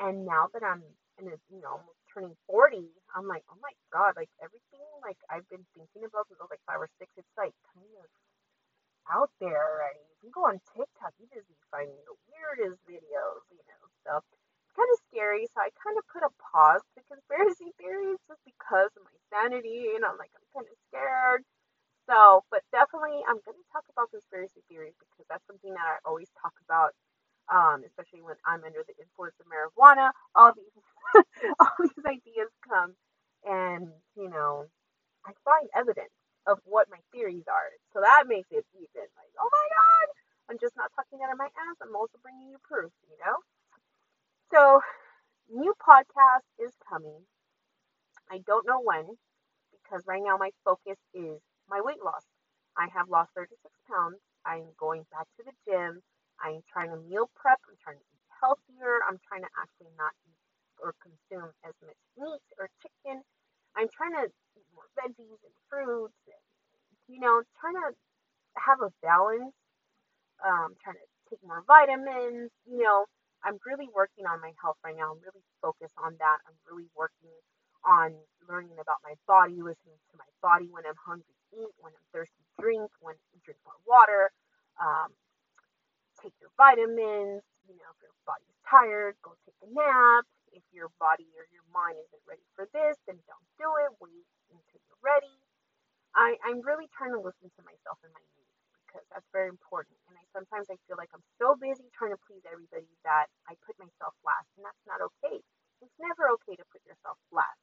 and 0.00 0.26
now 0.26 0.48
that 0.52 0.62
I'm 0.64 0.82
in 1.18 1.28
a, 1.28 1.36
you 1.50 1.60
know, 1.60 1.80
almost 1.80 2.00
turning 2.18 2.34
40, 2.50 2.82
I'm 3.14 3.30
like, 3.30 3.46
oh 3.46 3.58
my 3.62 3.70
god, 3.94 4.18
like 4.18 4.30
everything 4.42 4.82
like 5.06 5.18
I've 5.30 5.46
been 5.46 5.62
thinking 5.78 6.02
about 6.02 6.26
since 6.26 6.42
I 6.42 6.50
was 6.50 6.50
like 6.50 6.66
five 6.66 6.82
or 6.82 6.90
six, 6.98 7.14
it's 7.14 7.30
like 7.38 7.54
kind 7.70 7.86
of 8.02 8.10
out 9.06 9.30
there 9.38 9.62
already. 9.62 10.02
If 10.18 10.26
you 10.26 10.30
go 10.34 10.50
on 10.50 10.58
TikTok, 10.74 11.14
you 11.22 11.30
just 11.30 11.46
be 11.46 11.54
finding 11.70 11.96
the 12.10 12.18
weirdest 12.26 12.82
videos, 12.90 13.46
you 13.54 13.62
know. 13.70 13.82
So 14.02 14.10
it's 14.18 14.74
kind 14.74 14.90
of 14.90 14.98
scary. 15.06 15.46
So 15.46 15.62
I 15.62 15.70
kind 15.78 15.94
of 15.94 16.04
put 16.10 16.26
a 16.26 16.32
pause 16.42 16.82
to 16.98 17.06
conspiracy 17.06 17.70
theories 17.78 18.18
just 18.26 18.42
because 18.42 18.90
of 18.98 19.06
my 19.06 19.16
sanity, 19.30 19.94
and 19.94 20.02
I'm 20.02 20.18
like, 20.18 20.34
I'm 20.34 20.46
kind 20.50 20.66
of 20.66 20.76
scared. 20.90 21.46
So, 22.10 22.42
but 22.50 22.66
definitely, 22.74 23.22
I'm 23.28 23.38
going 23.46 23.56
to 23.60 23.68
talk 23.70 23.86
about 23.94 24.10
conspiracy 24.10 24.64
theories 24.66 24.96
because 24.98 25.28
that's 25.30 25.44
something 25.46 25.70
that 25.70 25.86
I 25.86 25.96
always 26.02 26.28
talk 26.42 26.56
about, 26.66 26.96
um, 27.52 27.84
especially 27.86 28.22
when 28.22 28.36
I'm 28.46 28.64
under 28.64 28.84
the 28.86 28.96
influence 29.00 29.36
of 29.40 29.46
marijuana. 29.48 30.12
All 30.34 30.52
these, 30.54 30.74
all 31.60 31.76
these 31.80 32.04
ideas 32.06 32.50
come, 32.68 32.94
and 33.46 33.88
you 34.16 34.28
know, 34.30 34.66
I 35.26 35.32
find 35.44 35.68
evidence 35.76 36.14
of 36.46 36.58
what 36.64 36.88
my 36.90 36.98
theories 37.12 37.46
are. 37.48 37.70
So 37.92 38.00
that 38.00 38.24
makes 38.28 38.48
it 38.50 38.64
even 38.74 39.08
like, 39.16 39.32
oh 39.40 39.50
my 39.52 39.66
god, 39.70 40.06
I'm 40.50 40.58
just 40.60 40.76
not 40.76 40.90
talking 40.96 41.20
out 41.24 41.32
of 41.32 41.38
my 41.38 41.48
ass. 41.52 41.76
I'm 41.82 41.96
also 41.96 42.18
bringing 42.22 42.50
you 42.50 42.58
proof, 42.64 42.92
you 43.08 43.16
know. 43.24 43.36
So, 44.52 44.80
new 45.52 45.74
podcast 45.80 46.46
is 46.58 46.72
coming. 46.88 47.26
I 48.30 48.40
don't 48.46 48.66
know 48.66 48.80
when 48.82 49.16
because 49.72 50.04
right 50.06 50.22
now 50.24 50.36
my 50.36 50.50
focus 50.64 50.98
is 51.14 51.40
my 51.68 51.80
weight 51.82 52.02
loss. 52.04 52.24
I 52.76 52.88
have 52.94 53.08
lost 53.08 53.30
36 53.36 53.56
pounds. 53.90 54.18
I'm 54.46 54.66
going 54.78 55.04
back 55.12 55.26
to 55.38 55.44
the 55.44 55.52
gym. 55.66 56.00
I'm 56.42 56.62
trying 56.70 56.90
to 56.90 57.00
meal 57.06 57.30
prep. 57.34 57.58
I'm 57.66 57.78
trying 57.82 57.98
to 57.98 58.08
eat 58.14 58.26
healthier. 58.40 59.02
I'm 59.06 59.18
trying 59.26 59.42
to 59.42 59.52
actually 59.58 59.92
not 59.98 60.14
eat 60.26 60.38
or 60.78 60.94
consume 61.02 61.50
as 61.66 61.74
much 61.82 61.98
meat 62.18 62.44
or 62.58 62.70
chicken. 62.82 63.22
I'm 63.74 63.90
trying 63.90 64.14
to 64.18 64.26
eat 64.30 64.68
more 64.74 64.88
veggies 64.94 65.40
and 65.42 65.56
fruits 65.70 66.18
and, 66.26 66.42
you 67.10 67.18
know, 67.20 67.42
trying 67.58 67.78
to 67.78 67.94
have 68.58 68.80
a 68.82 68.90
balance. 69.02 69.54
Um, 70.38 70.78
trying 70.78 71.02
to 71.02 71.08
take 71.26 71.42
more 71.42 71.66
vitamins. 71.66 72.54
You 72.62 72.78
know, 72.78 73.10
I'm 73.42 73.58
really 73.66 73.90
working 73.90 74.22
on 74.26 74.38
my 74.38 74.54
health 74.62 74.78
right 74.86 74.94
now. 74.94 75.10
I'm 75.14 75.22
really 75.26 75.42
focused 75.58 75.98
on 75.98 76.14
that. 76.22 76.38
I'm 76.46 76.54
really 76.70 76.86
working 76.94 77.34
on 77.82 78.14
learning 78.46 78.78
about 78.78 79.02
my 79.02 79.18
body, 79.26 79.58
listening 79.58 79.98
to 80.10 80.14
my 80.14 80.30
body 80.38 80.70
when 80.70 80.86
I'm 80.86 80.98
hungry 80.98 81.34
eat, 81.54 81.72
when 81.80 81.92
I'm 81.92 82.06
thirsty, 82.12 82.44
drink, 82.60 82.90
when 83.00 83.16
I 83.16 83.36
drink 83.44 83.60
more 83.64 83.78
water, 83.88 84.30
um, 84.80 85.12
take 86.22 86.34
your 86.42 86.52
vitamins. 86.58 87.42
You 87.68 87.76
know, 87.78 87.90
if 87.94 88.00
your 88.02 88.16
body's 88.26 88.58
tired, 88.66 89.16
go 89.24 89.34
take 89.46 89.58
a 89.64 89.70
nap. 89.70 90.26
If 90.52 90.64
your 90.72 90.90
body 90.98 91.28
or 91.38 91.46
your 91.54 91.66
mind 91.70 91.98
isn't 92.00 92.24
ready 92.26 92.44
for 92.56 92.66
this, 92.74 92.96
then 93.06 93.20
don't 93.28 93.48
do 93.60 93.68
it. 93.86 93.90
Wait 94.02 94.26
until 94.50 94.80
you're 94.88 95.04
ready. 95.04 95.34
I, 96.16 96.34
I'm 96.42 96.60
really 96.66 96.90
trying 96.90 97.14
to 97.14 97.22
listen 97.22 97.50
to 97.54 97.62
myself 97.62 98.00
and 98.02 98.10
my 98.14 98.24
needs 98.34 98.58
because 98.86 99.06
that's 99.14 99.28
very 99.30 99.48
important. 99.52 99.94
And 100.10 100.18
I 100.18 100.24
sometimes 100.34 100.66
I 100.72 100.76
feel 100.90 100.98
like 100.98 101.12
I'm 101.14 101.24
so 101.38 101.54
busy 101.54 101.86
trying 101.94 102.14
to 102.16 102.20
please 102.26 102.42
everybody 102.48 102.90
that 103.06 103.30
I 103.46 103.54
put 103.62 103.78
myself 103.78 104.16
last, 104.26 104.48
and 104.58 104.66
that's 104.66 104.84
not 104.88 104.98
okay. 105.00 105.38
It's 105.84 105.96
never 106.02 106.34
okay 106.40 106.58
to 106.58 106.66
put 106.74 106.82
yourself 106.88 107.16
last. 107.30 107.62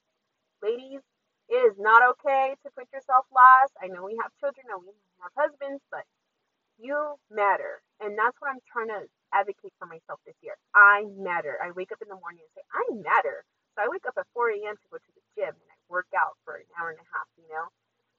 Ladies, 0.64 1.04
it 1.52 1.62
is 1.68 1.78
not 1.78 2.02
okay 2.18 2.56
to 2.66 2.70
put 2.74 2.88
yourself 2.94 3.28
last. 3.30 3.74
I 3.84 3.92
know 3.92 4.08
we 4.08 4.18
have 4.24 4.34
children 4.42 4.66
and 4.72 4.82
we 4.82 4.96
have 5.22 5.34
husbands, 5.38 5.84
but 5.92 6.08
you 6.78 7.16
matter. 7.32 7.82
And 8.02 8.18
that's 8.18 8.36
what 8.40 8.52
I'm 8.52 8.64
trying 8.68 8.92
to 8.92 9.08
advocate 9.34 9.74
for 9.80 9.88
myself 9.88 10.20
this 10.26 10.38
year. 10.42 10.56
I 10.76 11.06
matter. 11.16 11.58
I 11.64 11.72
wake 11.72 11.92
up 11.92 12.02
in 12.02 12.10
the 12.10 12.20
morning 12.20 12.44
and 12.44 12.54
say, 12.56 12.66
I 12.72 12.84
matter. 13.00 13.44
So 13.76 13.84
I 13.84 13.92
wake 13.92 14.08
up 14.08 14.16
at 14.18 14.28
4 14.34 14.52
a.m. 14.56 14.76
to 14.76 14.88
go 14.92 14.98
to 15.00 15.12
the 15.16 15.26
gym 15.36 15.56
and 15.56 15.70
I 15.72 15.78
work 15.88 16.08
out 16.16 16.40
for 16.44 16.56
an 16.60 16.68
hour 16.80 16.92
and 16.92 17.00
a 17.00 17.08
half, 17.12 17.28
you 17.36 17.48
know, 17.52 17.68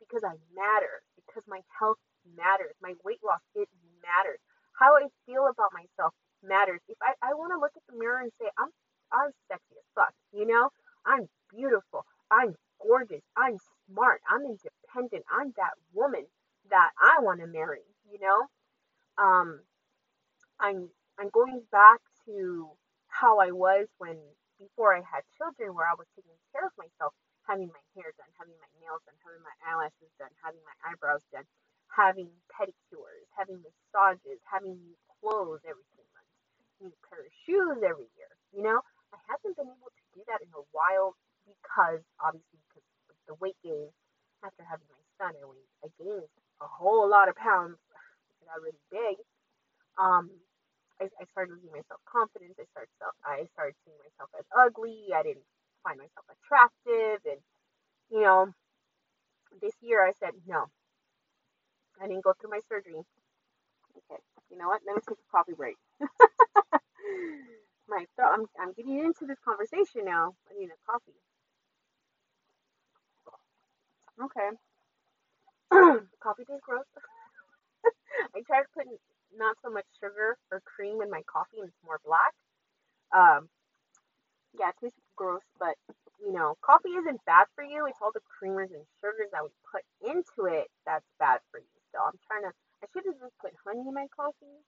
because 0.01 0.25
I 0.25 0.37
matter, 0.53 1.01
because 1.17 1.45
my 1.49 1.61
health 1.79 2.01
matters. 2.37 2.75
My 2.83 2.95
weight 3.05 3.21
loss, 3.25 3.41
it 3.55 3.69
matters. 4.03 4.41
How 4.79 4.97
I 4.97 5.09
feel 5.25 5.47
about 5.49 5.73
myself 5.73 6.13
matters. 6.43 6.81
If 6.89 6.99
I, 7.01 7.15
I 7.23 7.35
want 7.35 7.53
to 7.53 7.61
look 7.61 7.73
at 7.77 7.85
the 7.89 7.97
mirror 7.99 8.21
and 8.21 8.33
say, 8.41 8.49
I'm, 8.59 8.73
I'm 9.13 9.31
sexy 9.49 9.79
as 9.79 9.89
fuck, 9.95 10.13
you 10.33 10.47
know, 10.47 10.71
I'm 11.07 11.29
beautiful. 11.55 12.05
I'm 12.31 12.57
gorgeous. 12.83 13.23
I'm 13.37 13.57
smart. 13.87 14.21
I'm 14.29 14.43
independent. 14.43 15.25
I'm 15.31 15.55
that 15.57 15.79
woman 15.95 16.27
that 16.71 16.91
I 16.99 17.23
want 17.23 17.41
to 17.41 17.47
marry, 17.47 17.87
you 18.17 18.21
know? 18.25 18.41
Um 19.21 19.61
I'm 20.61 20.89
I'm 21.21 21.31
going 21.33 21.63
back 21.73 22.01
to 22.27 22.71
how 23.09 23.41
I 23.41 23.53
was 23.53 23.89
when 24.01 24.17
before 24.61 24.97
I 24.97 25.05
had 25.05 25.25
children 25.37 25.77
where 25.77 25.89
I 25.89 25.97
was 25.97 26.09
taking 26.17 26.37
care 26.53 26.69
of 26.69 26.75
myself, 26.81 27.13
having 27.45 27.69
my 27.69 27.85
hair 27.97 28.13
done, 28.17 28.33
having 28.41 28.57
my 28.61 28.71
nails 28.81 29.05
done, 29.05 29.17
having 29.21 29.45
my 29.45 29.57
eyelashes 29.65 30.13
done, 30.21 30.33
having 30.41 30.61
my 30.65 30.77
eyebrows 30.85 31.25
done, 31.33 31.45
having 31.93 32.33
pedicures, 32.53 33.29
having 33.37 33.61
massages, 33.61 34.41
having 34.49 34.81
new 34.81 34.97
clothes 35.21 35.61
every 35.69 35.85
three 35.93 36.09
months, 36.17 36.33
new 36.81 36.93
pair 37.09 37.21
of 37.25 37.33
shoes 37.45 37.81
every 37.85 38.09
year. 38.17 38.33
You 38.57 38.65
know, 38.65 38.81
I 39.13 39.21
haven't 39.29 39.57
been 39.61 39.69
able 39.69 39.93
to 39.93 40.05
do 40.17 40.25
that 40.33 40.41
in 40.41 40.53
a 40.57 40.65
while 40.73 41.17
because 41.45 42.01
obviously 42.21 42.61
because 42.73 42.85
of 43.13 43.17
the 43.29 43.37
weight 43.41 43.61
gain 43.65 43.93
after 44.45 44.65
having 44.65 44.89
my 44.89 45.05
son, 45.21 45.37
I 45.37 45.45
weighed, 45.45 45.73
I 45.85 45.89
gained 46.01 46.29
a 46.65 46.69
whole 46.69 47.09
lot 47.09 47.29
of 47.29 47.37
pounds. 47.37 47.77
Got 48.47 48.63
really 48.63 48.79
big. 48.91 49.17
Um, 49.99 50.31
I, 51.01 51.07
I 51.21 51.25
started 51.33 51.55
losing 51.55 51.73
my 51.73 51.83
self 51.89 52.01
confidence. 52.09 52.57
I 52.61 52.67
started 52.73 52.93
self, 52.99 53.15
I 53.25 53.47
started 53.55 53.75
seeing 53.85 53.99
myself 54.01 54.31
as 54.39 54.47
ugly. 54.55 55.11
I 55.15 55.23
didn't 55.23 55.47
find 55.85 55.99
myself 55.99 56.27
attractive, 56.31 57.21
and 57.27 57.41
you 58.11 58.23
know, 58.23 58.53
this 59.63 59.75
year 59.83 60.05
I 60.07 60.13
said 60.19 60.33
no. 60.47 60.67
I 62.01 62.09
didn't 62.09 62.25
go 62.25 62.35
through 62.41 62.51
my 62.51 62.61
surgery. 62.69 63.01
Okay, 63.97 64.21
you 64.51 64.59
know 64.59 64.69
what? 64.69 64.83
Let 64.87 64.97
me 64.97 65.03
take 65.09 65.19
a 65.19 65.31
coffee 65.33 65.55
break. 65.57 65.77
my 67.89 68.05
throat. 68.17 68.33
I'm 68.35 68.45
I'm 68.61 68.73
getting 68.75 68.99
into 68.99 69.27
this 69.27 69.39
conversation 69.45 70.05
now. 70.05 70.35
I 70.51 70.59
need 70.59 70.71
a 70.71 70.79
coffee. 70.87 71.19
Okay. 74.23 74.51
Coffee 76.23 76.45
tastes 76.49 76.63
gross. 76.65 76.85
I 78.35 78.41
tried 78.47 78.67
putting 78.75 78.97
not 79.37 79.57
so 79.63 79.71
much 79.71 79.87
sugar 80.01 80.37
or 80.51 80.63
cream 80.65 81.03
in 81.03 81.11
my 81.11 81.23
coffee 81.29 81.61
and 81.61 81.69
it's 81.69 81.85
more 81.85 82.01
black. 82.05 82.33
Um, 83.13 83.49
yeah, 84.57 84.73
it 84.73 84.79
tastes 84.81 84.99
gross, 85.17 85.45
but 85.61 85.77
you 86.21 86.33
know, 86.33 86.57
coffee 86.65 86.97
isn't 86.97 87.21
bad 87.27 87.47
for 87.55 87.63
you. 87.63 87.85
It's 87.87 88.01
all 88.01 88.13
the 88.13 88.25
creamers 88.25 88.73
and 88.73 88.85
sugars 89.01 89.29
that 89.33 89.45
we 89.45 89.53
put 89.69 89.85
into 90.01 90.49
it 90.49 90.69
that's 90.89 91.07
bad 91.21 91.45
for 91.53 91.61
you. 91.61 91.77
So 91.93 92.01
I'm 92.01 92.17
trying 92.27 92.49
to. 92.49 92.53
I 92.83 92.87
should 92.93 93.05
have 93.09 93.21
just 93.21 93.37
put 93.41 93.53
honey 93.65 93.85
in 93.85 93.95
my 93.95 94.07
coffee. 94.13 94.61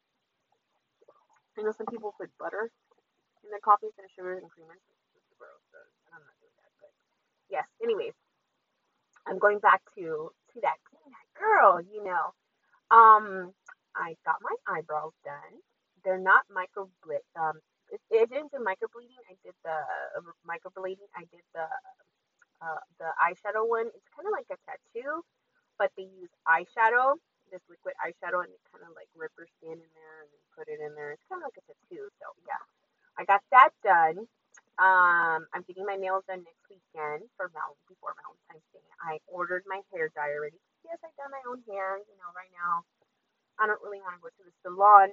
I 1.59 1.62
know 1.62 1.73
some 1.76 1.88
people 1.88 2.14
put 2.17 2.31
butter 2.38 2.71
in 3.45 3.49
their 3.50 3.64
coffee 3.64 3.88
instead 3.88 4.05
of 4.07 4.12
sugars 4.14 4.40
and 4.45 4.50
creamers. 4.52 4.81
It's 5.17 5.33
gross, 5.40 5.61
so 5.73 5.81
I'm 6.12 6.21
not 6.23 6.37
doing 6.40 6.57
that. 6.61 6.73
But 6.81 6.93
yes, 7.50 7.67
anyways, 7.83 8.14
I'm 9.26 9.38
going 9.38 9.59
back 9.61 9.81
to 9.97 10.33
to 10.33 10.57
that 10.62 10.78
that 11.09 11.28
girl, 11.37 11.81
you 11.81 12.05
know. 12.05 12.33
Um, 12.90 13.52
I 13.97 14.16
got 14.26 14.37
my 14.42 14.54
eyebrows 14.68 15.14
done. 15.25 15.61
They're 16.04 16.18
not 16.21 16.45
micro 16.54 16.88
um 17.40 17.61
it, 17.92 18.00
it 18.11 18.30
didn't 18.30 18.52
do 18.52 18.59
microblading. 18.59 19.21
I 19.30 19.37
did 19.45 19.54
the 19.64 19.71
uh. 19.71 20.23
I 21.16 21.23
did 21.33 21.42
the 21.54 21.66
uh, 22.62 22.83
the 22.99 23.11
eyeshadow 23.23 23.68
one. 23.68 23.88
It's 23.95 24.11
kind 24.16 24.26
of 24.26 24.35
like 24.35 24.50
a 24.50 24.59
tattoo, 24.66 25.23
but 25.78 25.92
they 25.97 26.09
use 26.09 26.33
eyeshadow, 26.49 27.16
this 27.52 27.62
liquid 27.71 27.95
eyeshadow, 28.02 28.45
and 28.45 28.50
they 28.52 28.62
kind 28.73 28.85
of 28.87 28.95
like 28.97 29.11
rip 29.16 29.33
your 29.38 29.49
skin 29.61 29.78
in 29.78 29.92
there 29.95 30.18
and 30.26 30.30
put 30.57 30.68
it 30.68 30.80
in 30.83 30.95
there. 30.97 31.12
It's 31.14 31.26
kind 31.30 31.42
of 31.42 31.49
like 31.50 31.59
a 31.61 31.66
tattoo. 31.66 32.09
So 32.21 32.26
yeah, 32.49 32.62
I 33.18 33.25
got 33.26 33.42
that 33.52 33.73
done. 33.85 34.26
Um, 34.78 35.47
I'm 35.54 35.64
getting 35.68 35.87
my 35.87 35.97
nails 35.97 36.25
done 36.28 36.42
next 36.47 36.64
weekend 36.71 37.26
for 37.38 37.50
Val 37.54 37.78
before 37.90 38.14
Valentine's 38.18 38.66
Day. 38.75 38.85
I 39.02 39.18
ordered 39.28 39.64
my 39.68 39.83
hair 39.95 40.11
dye 40.14 40.35
already. 40.35 40.59
Yes, 40.88 41.00
I 41.04 41.11
done 41.21 41.33
my 41.33 41.45
own 41.49 41.61
hair. 41.68 42.00
You 42.00 42.16
know, 42.18 42.30
right 42.35 42.50
now 42.57 42.85
I 43.61 43.66
don't 43.68 43.83
really 43.85 44.00
want 44.02 44.16
to 44.18 44.23
go 44.23 44.30
to 44.33 44.45
the 44.45 44.54
salon. 44.64 45.12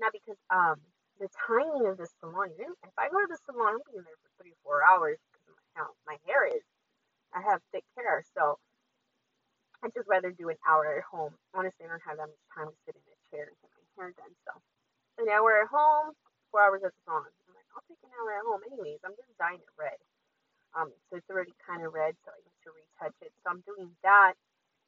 Not 0.00 0.12
because 0.12 0.40
um 0.52 0.80
the 1.20 1.28
timing 1.48 1.88
of 1.88 1.96
the 1.98 2.08
salon. 2.20 2.52
If 2.58 2.96
I 2.98 3.08
go 3.08 3.20
to 3.20 3.30
the 3.30 3.40
salon, 3.48 3.80
I'm 3.80 3.84
being 3.90 4.04
there 4.04 4.18
for 4.20 4.30
three 4.40 4.56
four 4.64 4.84
hours 4.84 5.18
because 5.32 5.56
of 5.56 5.58
how 5.76 5.86
my 6.06 6.16
hair 6.28 6.46
is. 6.48 6.64
I 7.34 7.42
have 7.44 7.60
thick 7.72 7.84
hair, 7.96 8.24
so 8.36 8.58
I'd 9.84 9.94
just 9.94 10.08
rather 10.08 10.32
do 10.32 10.48
an 10.50 10.58
hour 10.68 10.86
at 10.98 11.04
home. 11.06 11.34
Honestly, 11.54 11.86
I 11.86 11.90
don't 11.92 12.04
have 12.08 12.18
that 12.18 12.28
much 12.30 12.46
time 12.52 12.68
to 12.72 12.78
sit 12.86 12.96
in 12.96 13.04
a 13.06 13.18
chair 13.32 13.46
and 13.52 13.56
get 13.60 13.70
my 13.76 13.86
hair 13.96 14.10
done. 14.16 14.34
So 14.48 14.52
an 15.22 15.28
hour 15.30 15.62
at 15.62 15.68
home, 15.70 16.14
four 16.52 16.62
hours 16.64 16.82
at 16.84 16.92
the 16.92 17.00
salon. 17.06 17.28
I'll 17.76 17.84
take 17.88 18.00
an 18.04 18.12
hour 18.16 18.30
at 18.36 18.44
home 18.48 18.62
anyways. 18.68 19.00
I'm 19.04 19.16
just 19.16 19.32
dyeing 19.38 19.60
it 19.60 19.74
red. 19.78 19.98
Um, 20.76 20.92
so 21.08 21.18
it's 21.18 21.30
already 21.30 21.54
kind 21.66 21.82
of 21.84 21.94
red, 21.94 22.14
so 22.24 22.32
I 22.32 22.40
need 22.44 22.58
to 22.66 22.70
retouch 22.72 23.16
it. 23.22 23.32
So 23.44 23.50
I'm 23.50 23.62
doing 23.66 23.90
that. 24.04 24.34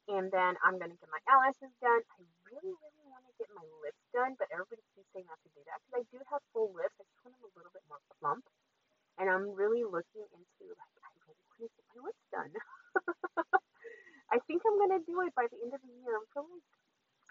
And 0.09 0.33
then 0.33 0.57
I'm 0.65 0.81
going 0.81 0.89
to 0.89 0.97
get 0.97 1.09
my 1.13 1.21
eyelashes 1.29 1.69
done. 1.77 2.01
I 2.01 2.19
really, 2.49 2.73
really 2.73 3.05
want 3.13 3.23
to 3.29 3.33
get 3.37 3.49
my 3.53 3.65
lips 3.85 4.01
done, 4.09 4.33
but 4.41 4.49
everybody 4.49 4.81
keeps 4.97 5.05
saying 5.13 5.29
not 5.29 5.37
to 5.45 5.49
do 5.53 5.61
that 5.69 5.77
because 5.85 6.01
I 6.01 6.03
do 6.09 6.17
have 6.33 6.41
full 6.49 6.73
lips. 6.73 6.97
I 6.97 7.05
just 7.05 7.21
want 7.21 7.37
them 7.37 7.45
a 7.45 7.53
little 7.53 7.73
bit 7.73 7.85
more 7.85 8.01
plump. 8.17 8.45
And 9.21 9.29
I'm 9.29 9.53
really 9.53 9.85
looking 9.85 10.25
into, 10.33 10.65
like, 10.73 10.95
I 11.05 11.09
really 11.29 11.45
want 11.45 11.61
to 11.61 11.69
get 11.69 11.85
my 11.93 11.99
lips 12.01 12.25
done. 12.33 12.51
I 14.33 14.41
think 14.49 14.65
I'm 14.65 14.81
going 14.81 14.97
to 14.97 15.03
do 15.05 15.21
it 15.29 15.33
by 15.37 15.45
the 15.45 15.61
end 15.61 15.77
of 15.77 15.81
the 15.85 15.93
year. 16.01 16.17
I'm 16.17 16.25
feeling, 16.33 16.61
I 16.65 16.79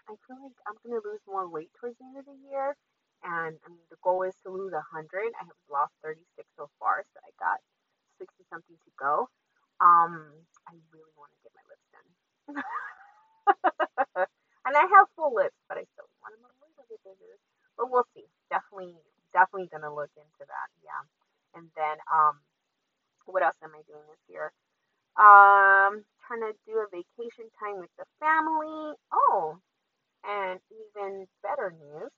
I 0.09 0.17
feel 0.25 0.41
like 0.41 0.57
I'm 0.65 0.73
gonna 0.81 1.05
lose 1.05 1.21
more 1.29 1.45
weight 1.45 1.69
towards 1.77 1.93
the 2.01 2.05
end 2.09 2.17
of 2.17 2.25
the 2.25 2.39
year. 2.49 2.73
And 3.21 3.59
I 3.61 3.67
mean, 3.69 3.85
the 3.93 4.01
goal 4.01 4.23
is 4.25 4.33
to 4.41 4.49
lose 4.49 4.73
100. 4.73 4.81
I 5.37 5.43
have 5.45 5.61
lost 5.69 5.93
36 6.01 6.49
so 6.57 6.65
far, 6.81 7.05
so 7.13 7.21
I 7.21 7.29
got 7.37 7.61
60 8.17 8.41
something 8.49 8.73
to 8.73 8.91
go. 8.97 9.29
Um, 9.77 10.33
I 10.65 10.73
really 10.89 11.13
want 11.13 11.29
to 11.37 11.39
get 11.45 11.53
my 11.53 11.61
lips 11.69 11.85
done. 11.93 12.09
and 14.65 14.73
I 14.77 14.85
have 14.97 15.07
full 15.15 15.33
lips, 15.35 15.57
but 15.69 15.77
I 15.77 15.85
still 15.95 16.09
want 16.21 16.35
them 16.35 16.45
a 16.45 16.53
little 16.61 16.85
bit 16.89 17.01
bigger. 17.03 17.33
But 17.77 17.91
we'll 17.91 18.07
see. 18.15 18.27
Definitely, 18.51 18.95
definitely 19.33 19.69
gonna 19.71 19.93
look 19.93 20.11
into 20.17 20.43
that. 20.45 20.69
Yeah. 20.83 21.03
And 21.55 21.69
then, 21.75 21.97
um, 22.11 22.39
what 23.25 23.43
else 23.43 23.57
am 23.63 23.73
I 23.75 23.81
doing 23.87 24.05
this 24.09 24.23
year? 24.29 24.51
Um, 25.19 26.05
trying 26.27 26.45
to 26.47 26.53
do 26.65 26.79
a 26.79 26.87
vacation 26.91 27.49
time 27.59 27.79
with 27.79 27.91
the 27.97 28.05
family. 28.19 28.95
Oh, 29.13 29.59
and 30.25 30.59
even 30.71 31.27
better 31.43 31.73
news, 31.75 32.11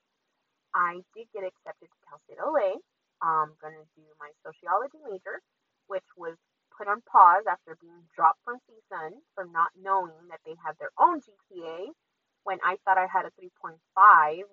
I 0.76 1.02
did 1.16 1.28
get 1.34 1.44
accepted 1.44 1.90
to 1.90 2.00
Cal 2.08 2.20
State 2.26 2.40
LA. 2.42 2.80
I'm 3.22 3.54
gonna 3.62 3.86
do 3.96 4.04
my 4.20 4.32
sociology 4.46 5.00
major, 5.10 5.42
which 5.88 6.06
was 6.18 6.38
put 6.82 6.90
on 6.90 7.06
pause 7.06 7.46
after 7.46 7.78
being 7.78 8.02
dropped 8.18 8.42
from 8.42 8.58
CSUN 8.66 9.22
for 9.38 9.46
not 9.46 9.70
knowing 9.78 10.18
that 10.34 10.42
they 10.50 10.58
have 10.66 10.74
their 10.82 10.90
own 10.98 11.22
GPA 11.22 11.94
when 12.42 12.58
I 12.66 12.82
thought 12.82 12.98
I 12.98 13.06
had 13.06 13.30
a 13.30 13.34
3.5, 13.38 13.78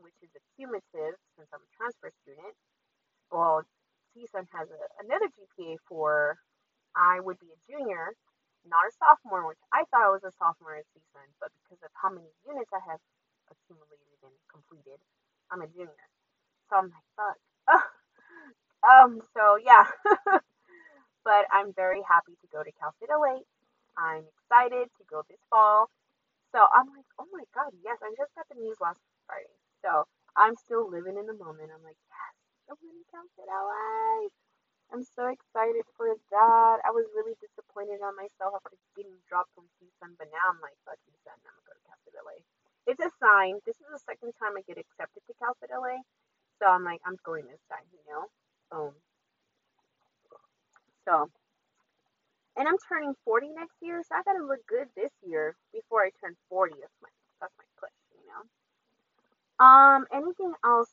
which 0.04 0.20
is 0.20 0.28
a 0.37 0.44
cumulative 0.52 1.16
since 1.40 1.49
I'm 1.56 1.64
a 1.64 1.73
transfer 1.73 2.12
student. 2.20 2.52
Well, 3.32 3.64
CSUN 4.12 4.44
has 4.52 4.68
a, 4.68 4.80
another 5.00 5.32
GPA 5.32 5.80
for 5.88 6.37
I 6.97 7.20
would 7.25 7.40
be 7.40 7.49
a 7.49 7.61
junior 7.64 8.12
not 8.68 8.85
a 8.85 8.92
sophomore, 9.00 9.49
which 9.49 9.62
I 9.73 9.88
thought 9.88 10.04
I 10.04 10.12
was 10.12 10.25
a 10.28 10.35
sophomore 10.37 10.76
at 10.76 10.85
CSUN, 10.92 11.28
but 11.40 11.49
because 11.64 11.80
of 11.80 11.88
how 11.97 12.12
many 12.12 12.28
units 12.44 12.68
I 12.76 12.82
have 12.92 13.00
accumulated 13.49 14.20
and 14.20 14.37
completed, 14.52 15.00
I'm 15.49 15.62
a 15.64 15.68
junior. 15.73 16.06
So 16.68 16.76
I'm 16.76 16.92
like, 16.92 17.08
fuck. 17.16 17.38
um, 18.85 19.23
so 19.32 19.56
yeah. 19.64 19.88
but 21.25 21.47
I'm 21.53 21.73
very 21.75 22.03
happy 22.07 22.35
to 22.41 22.47
go 22.53 22.63
to 22.63 22.73
Cal 22.81 22.93
State 22.99 23.11
LA. 23.13 23.43
I'm 23.99 24.25
excited 24.27 24.89
to 24.99 25.03
go 25.11 25.23
this 25.29 25.43
fall. 25.51 25.91
So 26.55 26.65
I'm 26.73 26.89
like, 26.95 27.09
oh 27.21 27.29
my 27.33 27.45
god, 27.55 27.73
yes, 27.85 27.99
I 28.03 28.13
just 28.17 28.35
got 28.37 28.49
the 28.49 28.59
news 28.61 28.79
last 28.81 29.01
Friday. 29.27 29.57
So 29.85 30.07
I'm 30.37 30.57
still 30.57 30.89
living 30.89 31.19
in 31.19 31.27
the 31.27 31.37
moment. 31.37 31.71
I'm 31.75 31.85
like, 31.85 31.99
yes, 32.09 32.35
I'm 32.71 32.79
going 32.81 32.97
to 32.97 33.07
Cal 33.13 33.27
State 33.37 33.51
LA. 33.51 34.29
I'm 34.95 35.03
so 35.03 35.27
excited 35.29 35.83
for 35.99 36.15
that. 36.31 36.77
I 36.87 36.91
was 36.95 37.11
really 37.13 37.35
disappointed 37.43 38.01
on 38.01 38.15
myself 38.15 38.55
after 38.55 38.79
getting 38.95 39.19
dropped 39.27 39.51
from 39.59 39.67
CSUN, 39.79 40.15
but 40.17 40.31
now 40.31 40.47
I'm 40.49 40.63
like, 40.63 40.79
fuck 40.87 40.97
CSUN, 41.05 41.35
I'm 41.35 41.43
gonna 41.43 41.67
go 41.67 41.75
to 41.75 41.83
Cal 41.91 41.99
State 42.07 42.19
LA. 42.23 42.39
It's 42.87 43.03
a 43.03 43.11
sign. 43.19 43.59
This 43.67 43.77
is 43.83 43.89
the 43.91 44.01
second 44.07 44.33
time 44.39 44.55
I 44.55 44.63
get 44.65 44.79
accepted 44.79 45.27
to 45.27 45.35
Cal 45.43 45.53
State 45.59 45.75
LA, 45.75 46.01
so 46.63 46.71
I'm 46.71 46.87
like, 46.87 47.03
I'm 47.03 47.19
going 47.27 47.51
this 47.51 47.63
time, 47.69 47.85
you 47.93 48.03
know. 48.07 48.25
Um. 48.73 48.95
So, 51.09 51.31
and 52.61 52.69
I'm 52.69 52.77
turning 52.85 53.15
40 53.25 53.49
next 53.57 53.81
year, 53.81 54.05
so 54.05 54.12
I 54.12 54.21
gotta 54.29 54.45
look 54.45 54.61
good 54.69 54.88
this 54.93 55.12
year 55.25 55.57
before 55.73 56.05
I 56.05 56.12
turn 56.21 56.37
40. 56.50 56.77
That's 56.77 57.00
my 57.00 57.09
that's 57.41 57.55
my 57.57 57.65
push, 57.81 57.97
you 58.12 58.29
know. 58.29 58.45
Um. 59.65 60.05
Anything 60.12 60.53
else? 60.65 60.93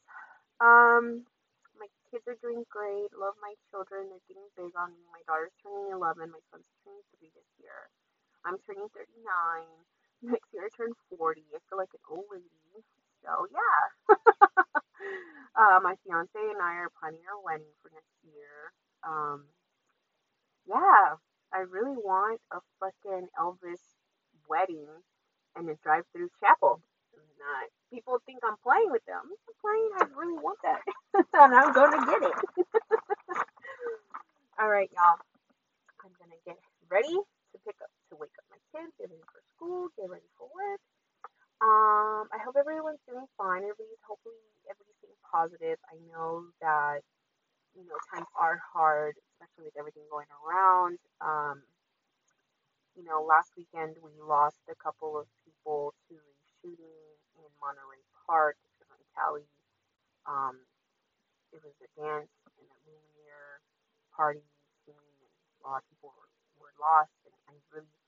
Um 0.63 1.27
my 1.75 1.88
kids 2.07 2.24
are 2.31 2.39
doing 2.39 2.63
great. 2.72 3.12
Love 3.12 3.36
my 3.43 3.51
children. 3.67 4.07
They're 4.07 4.24
getting 4.31 4.48
big 4.55 4.72
on 4.79 4.95
me. 4.95 5.03
My 5.12 5.19
daughter's 5.27 5.51
turning 5.60 5.91
11. 5.91 6.31
My 6.31 6.39
son's 6.48 6.67
turning 6.88 7.03
3 7.19 7.27
this 7.36 7.51
year. 7.60 7.91
I'm 8.48 8.55
turning 8.63 8.88
39. 8.95 10.31
Next 10.31 10.48
year 10.55 10.65
I 10.65 10.72
turn 10.72 10.95
40. 11.19 11.43
I 11.51 11.60
feel 11.67 11.75
like 11.77 11.91
an 11.91 12.05
old 12.07 12.25
lady. 12.31 12.48
So, 13.19 13.51
yeah. 13.51 14.15
uh, 15.59 15.79
my 15.83 16.00
fiance 16.07 16.39
and 16.39 16.61
I 16.63 16.79
are 16.87 16.94
planning 16.96 17.25
our 17.27 17.42
wedding 17.44 17.74
for 17.83 17.92
next 17.92 18.16
year. 18.24 18.72
Um, 19.03 19.51
yeah, 20.67 21.15
I 21.53 21.59
really 21.69 21.95
want 21.95 22.41
a 22.51 22.57
fucking 22.79 23.27
Elvis 23.39 23.81
wedding 24.49 24.87
and 25.55 25.69
a 25.69 25.75
drive 25.83 26.03
through 26.13 26.29
chapel 26.39 26.81
not. 27.45 27.69
People 27.93 28.17
think 28.25 28.41
I'm 28.41 28.57
playing 28.65 28.89
with 28.91 29.05
them. 29.05 29.21
I'm 29.21 29.55
playing. 29.61 29.89
I 30.01 30.03
really 30.17 30.41
want 30.41 30.57
that, 30.65 30.81
and 31.15 31.53
I'm 31.53 31.71
going 31.71 31.93
to 31.93 32.01
get 32.09 32.21
it. 32.25 32.35
All 34.59 34.69
right, 34.69 34.89
y'all. 34.95 35.19
I'm 36.01 36.13
gonna 36.21 36.37
get 36.45 36.57
ready 36.87 37.11
to 37.11 37.57
pick 37.65 37.75
up 37.81 37.89
to 38.09 38.13
wake 38.21 38.33
up 38.37 38.45
my 38.53 38.61
kids, 38.71 38.93
get 39.01 39.09
ready 39.09 39.25
for 39.25 39.41
school, 39.57 39.89
get 39.97 40.05
ready 40.05 40.29
for 40.37 40.45
work. 40.53 40.81
Um, 41.65 42.29
I 42.29 42.37
hope 42.45 42.53
everyone's 42.55 43.01
doing 43.09 43.25
fine. 43.41 43.65
Everybody's 43.65 44.05
hopefully 44.05 44.37
everybody's 44.69 45.01
staying 45.01 45.17
positive. 45.25 45.77
I 45.89 45.97
know 46.07 46.45
that 46.61 47.01
you 47.75 47.83
know 47.85 48.00
times 48.09 48.27
are 48.40 48.59
hard, 48.74 49.20
especially 49.35 49.68
with 49.68 49.77
everything 49.77 50.07
going 50.09 50.31
around. 50.42 50.98
Um, 51.20 51.64
you 52.96 53.03
know, 53.03 53.20
last 53.22 53.51
weekend 53.59 54.00
we 54.00 54.16
lost 54.24 54.55
a 54.72 54.77
couple 54.79 55.20
of 55.20 55.27
people 55.44 55.92
to 56.07 56.16
a 56.16 56.35
shooting 56.64 57.03
in 57.35 57.51
Monterey 57.59 58.00
Park 58.24 58.55
in 58.79 59.00
Cali. 59.11 59.48
Um, 60.24 60.64
it 61.51 61.59
was 61.59 61.75
a 61.83 61.90
dance 62.00 62.31
and 62.55 62.68
a 62.72 62.77
Lumiere 62.88 63.59
party 64.16 64.48
scene, 64.88 64.96
and 64.96 65.35
a 65.59 65.68
lot 65.68 65.83
of 65.83 65.85
people 65.92 66.16
were, 66.16 66.31
were 66.57 66.75
lost. 66.79 67.11
And 67.27 67.35
I 67.51 67.55
really 67.75 68.00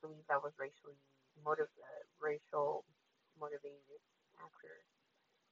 believe 0.00 0.24
that 0.32 0.40
was 0.40 0.56
racially 0.56 0.96
motive, 1.44 1.68
uh, 1.76 2.04
racial 2.18 2.88
motivated. 3.36 4.00
After 4.40 4.72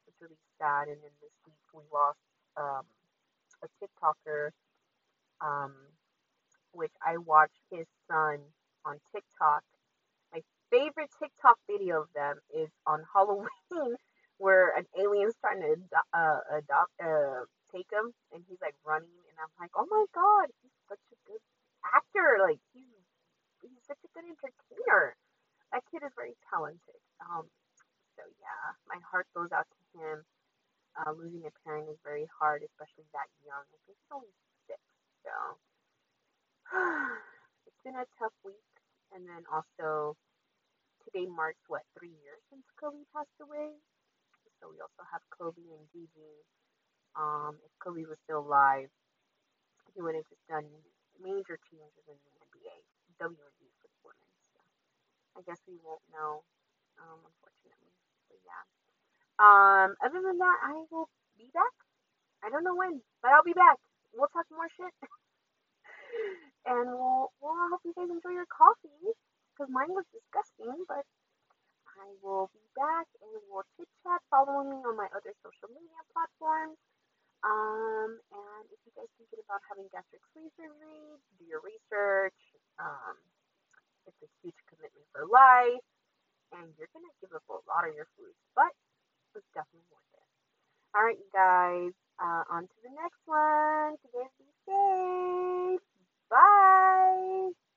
it's 0.08 0.16
really 0.24 0.40
sad. 0.56 0.88
And 0.88 0.96
then 1.04 1.12
this 1.20 1.36
week 1.44 1.60
we 1.76 1.84
lost 1.92 2.24
um, 2.56 2.88
a 3.62 3.68
TikToker, 3.82 4.50
um, 5.40 5.74
which 6.72 6.92
I 7.06 7.18
watched 7.18 7.60
his 7.70 7.86
son 8.10 8.40
on 8.86 8.98
TikTok 9.14 9.62
My 10.32 10.42
favorite 10.70 11.10
TikTok 11.20 11.58
video 11.70 12.02
of 12.02 12.08
them 12.14 12.40
is 12.54 12.70
on 12.86 13.04
Halloween, 13.14 13.96
where 14.38 14.76
an 14.76 14.86
alien's 14.98 15.34
trying 15.40 15.62
to 15.62 15.76
uh, 16.14 16.40
adopt, 16.58 16.92
uh, 17.02 17.44
take 17.72 17.88
him, 17.92 18.12
and 18.32 18.44
he's 18.48 18.60
like 18.62 18.76
running, 18.86 19.10
and 19.30 19.36
I'm 19.40 19.52
like, 19.60 19.72
oh 19.76 19.86
my 19.90 20.06
god, 20.14 20.48
he's 20.62 20.72
such 20.88 21.02
a 21.12 21.18
good 21.30 21.42
actor. 21.94 22.38
Like 22.42 22.60
he's 22.74 23.04
he's 23.62 23.82
such 23.88 24.00
a 24.04 24.10
good 24.14 24.26
entertainer. 24.28 25.16
That 25.72 25.84
kid 25.90 26.02
is 26.06 26.12
very 26.16 26.36
talented. 26.50 27.00
Um, 27.22 27.46
so 28.16 28.22
yeah, 28.40 28.74
my 28.88 29.00
heart 29.10 29.26
goes 29.36 29.52
out 29.52 29.66
to 29.68 29.80
him. 30.00 30.24
Uh, 30.98 31.14
losing 31.14 31.46
a 31.46 31.52
parent 31.62 31.86
is 31.86 31.98
very 32.02 32.26
hard, 32.26 32.66
especially 32.66 33.06
that 33.14 33.30
young. 33.46 33.62
I 33.62 33.78
think 33.86 33.94
he's 34.02 34.10
only 34.10 34.34
six, 34.66 34.82
so 35.22 35.30
it's 37.70 37.82
been 37.86 37.94
a 37.94 38.08
tough 38.18 38.34
week. 38.42 38.66
And 39.14 39.24
then 39.24 39.46
also 39.48 40.18
today 41.06 41.24
marks 41.30 41.62
what 41.70 41.86
three 41.96 42.12
years 42.20 42.42
since 42.50 42.66
Kobe 42.76 43.06
passed 43.14 43.38
away. 43.40 43.72
So 44.60 44.68
we 44.74 44.82
also 44.82 45.06
have 45.06 45.22
Kobe 45.30 45.62
and 45.64 45.86
Gigi. 45.94 46.34
Um, 47.14 47.56
if 47.62 47.72
Kobe 47.78 48.04
was 48.04 48.18
still 48.26 48.42
alive, 48.42 48.90
he 49.94 50.02
would 50.02 50.14
have 50.18 50.28
just 50.28 50.42
done 50.50 50.66
major 51.22 51.58
changes 51.70 52.04
in 52.10 52.18
the 52.18 52.32
NBA, 52.42 52.76
WNBA 53.22 53.70
for 54.02 54.12
women. 54.12 54.30
So 54.54 54.60
I 55.38 55.42
guess 55.46 55.62
we 55.66 55.78
won't 55.82 56.02
know, 56.10 56.42
um, 56.98 57.22
unfortunately. 57.22 57.94
But 58.30 58.38
yeah. 58.44 58.64
Um, 59.38 59.94
other 60.02 60.20
than 60.22 60.38
that, 60.38 60.58
I 60.66 60.74
will 60.90 61.08
be 61.38 61.50
back. 61.54 61.74
I 62.42 62.50
don't 62.50 62.64
know 62.66 62.74
when, 62.74 63.02
but 63.22 63.30
I'll 63.32 63.46
be 63.46 63.54
back. 63.54 63.78
We'll 64.14 64.30
talk 64.30 64.46
more 64.50 64.70
shit. 64.74 64.94
and 66.66 66.86
we'll, 66.94 67.30
well, 67.38 67.54
I 67.54 67.66
hope 67.70 67.82
you 67.86 67.94
guys 67.94 68.10
enjoy 68.10 68.34
your 68.34 68.50
coffee 68.50 69.14
because 69.54 69.70
mine 69.70 69.90
was 69.94 70.06
disgusting, 70.10 70.86
but 70.86 71.06
I 71.98 72.06
will 72.22 72.50
be 72.54 72.62
back 72.78 73.06
and 73.22 73.42
we'll 73.50 73.66
chit 73.78 73.90
chat. 74.02 74.22
Follow 74.30 74.62
me 74.66 74.78
on 74.86 74.94
my 74.94 75.10
other 75.14 75.34
social 75.42 75.70
media 75.70 76.02
platforms. 76.14 76.78
Um, 77.46 78.18
and 78.34 78.64
if 78.74 78.78
you 78.82 78.90
guys 78.98 79.10
thinking 79.14 79.42
about 79.46 79.62
having 79.70 79.86
gastric 79.94 80.22
sleeve 80.34 80.50
surgery, 80.58 81.18
do 81.38 81.44
your 81.46 81.62
research. 81.62 82.38
Um, 82.82 83.14
it's 84.10 84.18
a 84.24 84.30
huge 84.42 84.58
commitment 84.66 85.06
for 85.14 85.28
life, 85.30 85.84
and 86.56 86.72
you're 86.80 86.90
gonna 86.90 87.12
give 87.22 87.30
up 87.36 87.44
a 87.46 87.60
lot 87.68 87.86
of 87.86 87.94
your 87.94 88.08
food, 88.18 88.34
but 88.56 88.72
it's 89.38 89.54
definitely 89.54 89.86
worth 89.90 90.12
it. 90.18 90.26
All 90.94 91.04
right, 91.06 91.18
you 91.18 91.30
guys. 91.32 91.94
Uh, 92.18 92.44
on 92.50 92.62
to 92.66 92.78
the 92.82 92.90
next 92.90 93.22
one. 93.26 93.94
Guys 94.12 94.34
be 94.38 94.50
safe. 94.66 95.82
Bye. 96.30 97.67